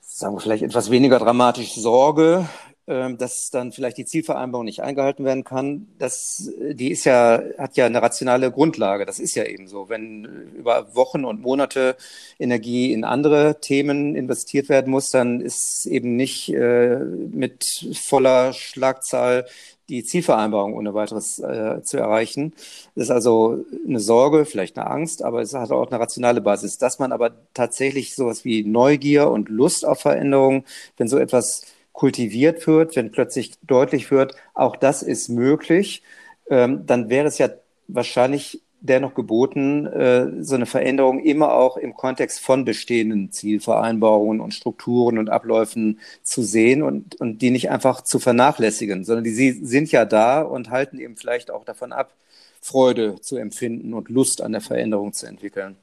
sagen 0.02 0.34
wir 0.36 0.40
vielleicht 0.40 0.62
etwas 0.62 0.90
weniger 0.90 1.18
dramatisch, 1.18 1.72
Sorge, 1.74 2.46
äh, 2.84 3.14
dass 3.14 3.48
dann 3.48 3.72
vielleicht 3.72 3.96
die 3.96 4.04
Zielvereinbarung 4.04 4.66
nicht 4.66 4.82
eingehalten 4.82 5.24
werden 5.24 5.44
kann. 5.44 5.86
Das, 5.98 6.50
die 6.60 6.90
ist 6.90 7.04
ja, 7.04 7.42
hat 7.56 7.78
ja 7.78 7.86
eine 7.86 8.02
rationale 8.02 8.52
Grundlage. 8.52 9.06
Das 9.06 9.18
ist 9.18 9.34
ja 9.34 9.44
eben 9.44 9.66
so. 9.66 9.88
Wenn 9.88 10.24
über 10.54 10.94
Wochen 10.94 11.24
und 11.24 11.40
Monate 11.40 11.96
Energie 12.38 12.92
in 12.92 13.02
andere 13.02 13.60
Themen 13.62 14.14
investiert 14.14 14.68
werden 14.68 14.90
muss, 14.90 15.10
dann 15.10 15.40
ist 15.40 15.86
eben 15.86 16.16
nicht 16.16 16.52
äh, 16.52 16.98
mit 16.98 17.64
voller 17.94 18.52
Schlagzahl 18.52 19.46
die 19.92 20.04
Zielvereinbarung 20.04 20.74
ohne 20.74 20.94
weiteres 20.94 21.38
äh, 21.38 21.82
zu 21.82 21.98
erreichen. 21.98 22.54
Das 22.94 23.04
ist 23.04 23.10
also 23.10 23.64
eine 23.86 24.00
Sorge, 24.00 24.46
vielleicht 24.46 24.78
eine 24.78 24.90
Angst, 24.90 25.22
aber 25.22 25.42
es 25.42 25.52
hat 25.52 25.70
auch 25.70 25.90
eine 25.90 26.00
rationale 26.00 26.40
Basis. 26.40 26.78
Dass 26.78 26.98
man 26.98 27.12
aber 27.12 27.32
tatsächlich 27.52 28.14
sowas 28.14 28.44
wie 28.44 28.64
Neugier 28.64 29.30
und 29.30 29.50
Lust 29.50 29.86
auf 29.86 30.00
Veränderung, 30.00 30.64
wenn 30.96 31.08
so 31.08 31.18
etwas 31.18 31.66
kultiviert 31.92 32.66
wird, 32.66 32.96
wenn 32.96 33.12
plötzlich 33.12 33.52
deutlich 33.62 34.10
wird, 34.10 34.34
auch 34.54 34.76
das 34.76 35.02
ist 35.02 35.28
möglich, 35.28 36.02
ähm, 36.48 36.86
dann 36.86 37.10
wäre 37.10 37.26
es 37.26 37.36
ja 37.36 37.50
wahrscheinlich 37.86 38.62
dennoch 38.82 39.14
geboten, 39.14 39.86
äh, 39.86 40.42
so 40.42 40.56
eine 40.56 40.66
Veränderung 40.66 41.20
immer 41.20 41.54
auch 41.54 41.76
im 41.76 41.94
Kontext 41.94 42.40
von 42.40 42.64
bestehenden 42.64 43.30
Zielvereinbarungen 43.30 44.40
und 44.40 44.54
Strukturen 44.54 45.18
und 45.18 45.30
Abläufen 45.30 46.00
zu 46.22 46.42
sehen 46.42 46.82
und, 46.82 47.20
und 47.20 47.42
die 47.42 47.50
nicht 47.50 47.70
einfach 47.70 48.02
zu 48.02 48.18
vernachlässigen, 48.18 49.04
sondern 49.04 49.24
die 49.24 49.52
sind 49.52 49.92
ja 49.92 50.04
da 50.04 50.42
und 50.42 50.70
halten 50.70 50.98
eben 50.98 51.16
vielleicht 51.16 51.50
auch 51.50 51.64
davon 51.64 51.92
ab, 51.92 52.12
Freude 52.60 53.20
zu 53.20 53.36
empfinden 53.36 53.94
und 53.94 54.08
Lust 54.08 54.42
an 54.42 54.52
der 54.52 54.60
Veränderung 54.60 55.12
zu 55.12 55.26
entwickeln. 55.26 55.76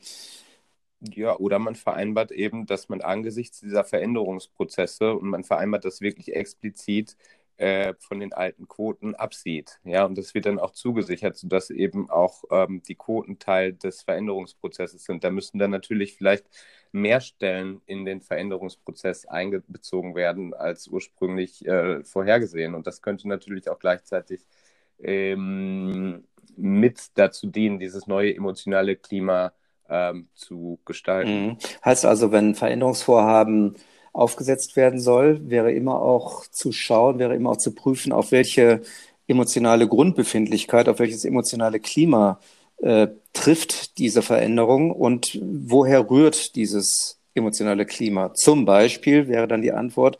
Ja, 1.01 1.37
oder 1.37 1.59
man 1.59 1.75
vereinbart 1.75 2.31
eben, 2.31 2.65
dass 2.65 2.89
man 2.89 2.99
angesichts 3.01 3.61
dieser 3.61 3.85
Veränderungsprozesse 3.85 5.13
und 5.13 5.29
man 5.29 5.45
vereinbart 5.45 5.85
das 5.85 6.01
wirklich 6.01 6.35
explizit 6.35 7.15
äh, 7.59 7.93
von 7.99 8.21
den 8.21 8.31
alten 8.31 8.69
Quoten 8.69 9.15
absieht. 9.15 9.79
Ja, 9.83 10.05
und 10.05 10.17
das 10.17 10.33
wird 10.33 10.45
dann 10.45 10.59
auch 10.59 10.71
zugesichert, 10.71 11.35
sodass 11.35 11.69
eben 11.69 12.09
auch 12.09 12.45
ähm, 12.51 12.81
die 12.87 12.95
Quoten 12.95 13.37
Teil 13.37 13.73
des 13.73 14.01
Veränderungsprozesses 14.03 15.03
sind. 15.03 15.25
Da 15.25 15.29
müssen 15.29 15.59
dann 15.59 15.71
natürlich 15.71 16.15
vielleicht 16.15 16.45
mehr 16.93 17.19
Stellen 17.19 17.81
in 17.85 18.05
den 18.05 18.21
Veränderungsprozess 18.21 19.25
einbezogen 19.25 20.15
werden 20.15 20.53
als 20.53 20.87
ursprünglich 20.87 21.65
äh, 21.67 22.01
vorhergesehen. 22.05 22.75
Und 22.75 22.87
das 22.87 23.01
könnte 23.01 23.27
natürlich 23.27 23.69
auch 23.69 23.79
gleichzeitig 23.79 24.47
ähm, 24.99 26.23
mit 26.55 27.07
dazu 27.15 27.47
dienen, 27.47 27.77
dieses 27.77 28.07
neue 28.07 28.33
emotionale 28.33 28.95
Klima 28.95 29.51
ähm, 29.89 30.29
zu 30.33 30.79
gestalten. 30.85 31.47
Mhm. 31.47 31.57
Heißt 31.83 32.05
also, 32.05 32.31
wenn 32.31 32.55
Veränderungsvorhaben 32.55 33.75
aufgesetzt 34.13 34.75
werden 34.75 34.99
soll, 34.99 35.49
wäre 35.49 35.71
immer 35.71 36.01
auch 36.01 36.45
zu 36.47 36.71
schauen, 36.71 37.19
wäre 37.19 37.35
immer 37.35 37.51
auch 37.51 37.57
zu 37.57 37.73
prüfen, 37.73 38.11
auf 38.11 38.31
welche 38.31 38.81
emotionale 39.27 39.87
Grundbefindlichkeit, 39.87 40.89
auf 40.89 40.99
welches 40.99 41.25
emotionale 41.25 41.79
Klima 41.79 42.39
äh, 42.81 43.07
trifft 43.33 43.97
diese 43.97 44.21
Veränderung 44.21 44.91
und 44.91 45.39
woher 45.41 46.09
rührt 46.09 46.55
dieses 46.55 47.19
emotionale 47.35 47.85
Klima? 47.85 48.33
Zum 48.33 48.65
Beispiel 48.65 49.27
wäre 49.27 49.47
dann 49.47 49.61
die 49.61 49.71
Antwort, 49.71 50.17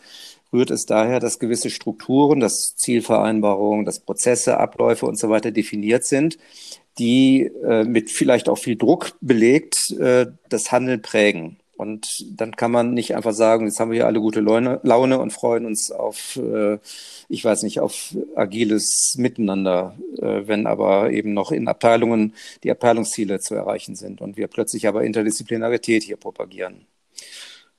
rührt 0.54 0.72
es 0.72 0.86
daher, 0.86 1.20
dass 1.20 1.40
gewisse 1.40 1.70
Strukturen, 1.70 2.40
dass 2.40 2.76
Zielvereinbarungen, 2.76 3.86
dass 3.86 4.00
Prozesse, 4.00 4.58
Abläufe 4.58 5.06
und 5.06 5.18
so 5.18 5.30
weiter 5.30 5.52
definiert 5.52 6.06
sind, 6.06 6.38
die 6.98 7.52
äh, 7.66 7.84
mit 7.84 8.10
vielleicht 8.10 8.50
auch 8.50 8.58
viel 8.58 8.76
Druck 8.76 9.14
belegt 9.22 9.92
äh, 10.00 10.28
das 10.50 10.72
Handeln 10.72 11.02
prägen. 11.02 11.59
Und 11.80 12.26
dann 12.38 12.58
kann 12.58 12.72
man 12.72 12.94
nicht 12.94 13.16
einfach 13.16 13.32
sagen, 13.32 13.66
jetzt 13.66 13.80
haben 13.80 13.90
wir 13.90 14.00
hier 14.00 14.06
alle 14.06 14.20
gute 14.20 14.42
Laune, 14.42 15.18
und 15.18 15.32
freuen 15.32 15.66
uns 15.66 15.92
auf, 15.92 16.36
äh, 16.36 16.78
ich 17.30 17.46
weiß 17.46 17.64
nicht, 17.64 17.80
auf 17.80 18.18
agiles 18.36 19.16
Miteinander, 19.18 19.96
äh, 20.18 20.46
wenn 20.46 20.68
aber 20.68 21.12
eben 21.12 21.34
noch 21.34 21.54
in 21.54 21.70
Abteilungen 21.70 22.36
die 22.66 22.72
Abteilungsziele 22.72 23.40
zu 23.40 23.56
erreichen 23.56 23.96
sind 23.96 24.20
und 24.20 24.36
wir 24.36 24.50
plötzlich 24.50 24.90
aber 24.90 25.06
Interdisziplinarität 25.06 26.04
hier 26.04 26.18
propagieren. 26.18 26.86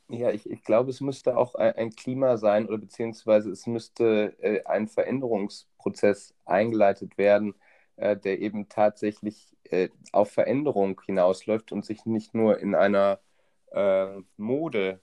Ja, 0.08 0.30
ich, 0.30 0.48
ich 0.48 0.64
glaube, 0.64 0.88
es 0.88 1.02
müsste 1.02 1.36
auch 1.36 1.54
ein, 1.54 1.74
ein 1.74 1.90
Klima 1.90 2.38
sein 2.38 2.68
oder 2.68 2.78
beziehungsweise 2.78 3.50
es 3.50 3.66
müsste 3.66 4.34
äh, 4.40 4.64
ein 4.64 4.88
Veränderungsprozess 4.88 6.32
eingeleitet 6.46 7.18
werden, 7.18 7.52
äh, 7.96 8.16
der 8.16 8.40
eben 8.40 8.70
tatsächlich 8.70 9.54
äh, 9.64 9.90
auf 10.12 10.30
Veränderung 10.30 10.98
hinausläuft 11.04 11.70
und 11.70 11.84
sich 11.84 12.06
nicht 12.06 12.34
nur 12.34 12.58
in 12.60 12.74
einer 12.74 13.20
äh, 13.72 14.20
Mode 14.36 15.00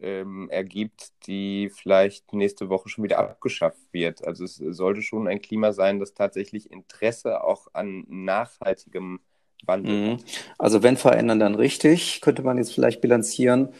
ähm, 0.00 0.48
ergibt, 0.50 1.12
die 1.26 1.70
vielleicht 1.74 2.32
nächste 2.32 2.68
Woche 2.68 2.88
schon 2.88 3.04
wieder 3.04 3.18
abgeschafft 3.18 3.80
wird. 3.92 4.26
Also 4.26 4.44
es 4.44 4.56
sollte 4.56 5.02
schon 5.02 5.28
ein 5.28 5.40
Klima 5.40 5.72
sein, 5.72 6.00
das 6.00 6.14
tatsächlich 6.14 6.70
Interesse 6.70 7.42
auch 7.42 7.68
an 7.72 8.04
nachhaltigem 8.08 9.20
Wandel 9.64 9.94
mhm. 9.94 10.12
hat. 10.12 10.24
Also 10.58 10.82
wenn 10.82 10.96
verändern, 10.96 11.40
dann 11.40 11.54
richtig, 11.54 12.20
könnte 12.20 12.42
man 12.42 12.58
jetzt 12.58 12.74
vielleicht 12.74 13.00
bilanzieren. 13.00 13.70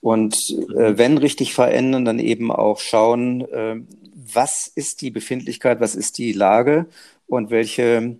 Und 0.00 0.36
äh, 0.50 0.90
mhm. 0.90 0.98
wenn 0.98 1.18
richtig 1.18 1.54
verändern, 1.54 2.04
dann 2.04 2.18
eben 2.18 2.52
auch 2.52 2.78
schauen, 2.78 3.40
äh, 3.50 3.76
was 4.14 4.66
ist 4.66 5.00
die 5.00 5.10
Befindlichkeit, 5.10 5.80
was 5.80 5.94
ist 5.94 6.18
die 6.18 6.32
Lage 6.32 6.86
und 7.26 7.50
welche 7.50 8.18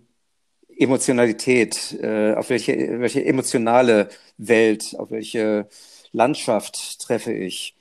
Emotionalität, 0.78 1.98
äh, 2.02 2.34
auf 2.34 2.50
welche, 2.50 3.00
welche 3.00 3.24
emotionale 3.24 4.08
Welt, 4.38 4.94
auf 4.98 5.10
welche 5.10 5.68
Landschaft 6.12 7.00
treffe 7.00 7.32
ich. 7.32 7.74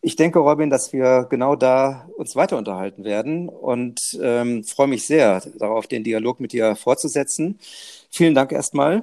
Ich 0.00 0.16
denke, 0.16 0.38
Robin, 0.38 0.68
dass 0.68 0.92
wir 0.92 1.26
genau 1.30 1.56
da 1.56 2.08
uns 2.18 2.36
weiter 2.36 2.58
unterhalten 2.58 3.04
werden 3.04 3.48
und 3.48 4.18
ähm, 4.20 4.62
freue 4.62 4.88
mich 4.88 5.06
sehr 5.06 5.40
darauf, 5.58 5.86
den 5.86 6.04
Dialog 6.04 6.40
mit 6.40 6.52
dir 6.52 6.76
fortzusetzen. 6.76 7.58
Vielen 8.10 8.34
Dank 8.34 8.52
erstmal. 8.52 9.02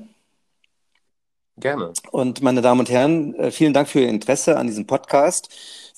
Gerne. 1.57 1.93
Und 2.11 2.41
meine 2.41 2.61
Damen 2.61 2.81
und 2.81 2.89
Herren, 2.89 3.33
äh, 3.35 3.51
vielen 3.51 3.73
Dank 3.73 3.87
für 3.87 4.01
Ihr 4.01 4.09
Interesse 4.09 4.57
an 4.57 4.67
diesem 4.67 4.87
Podcast. 4.87 5.49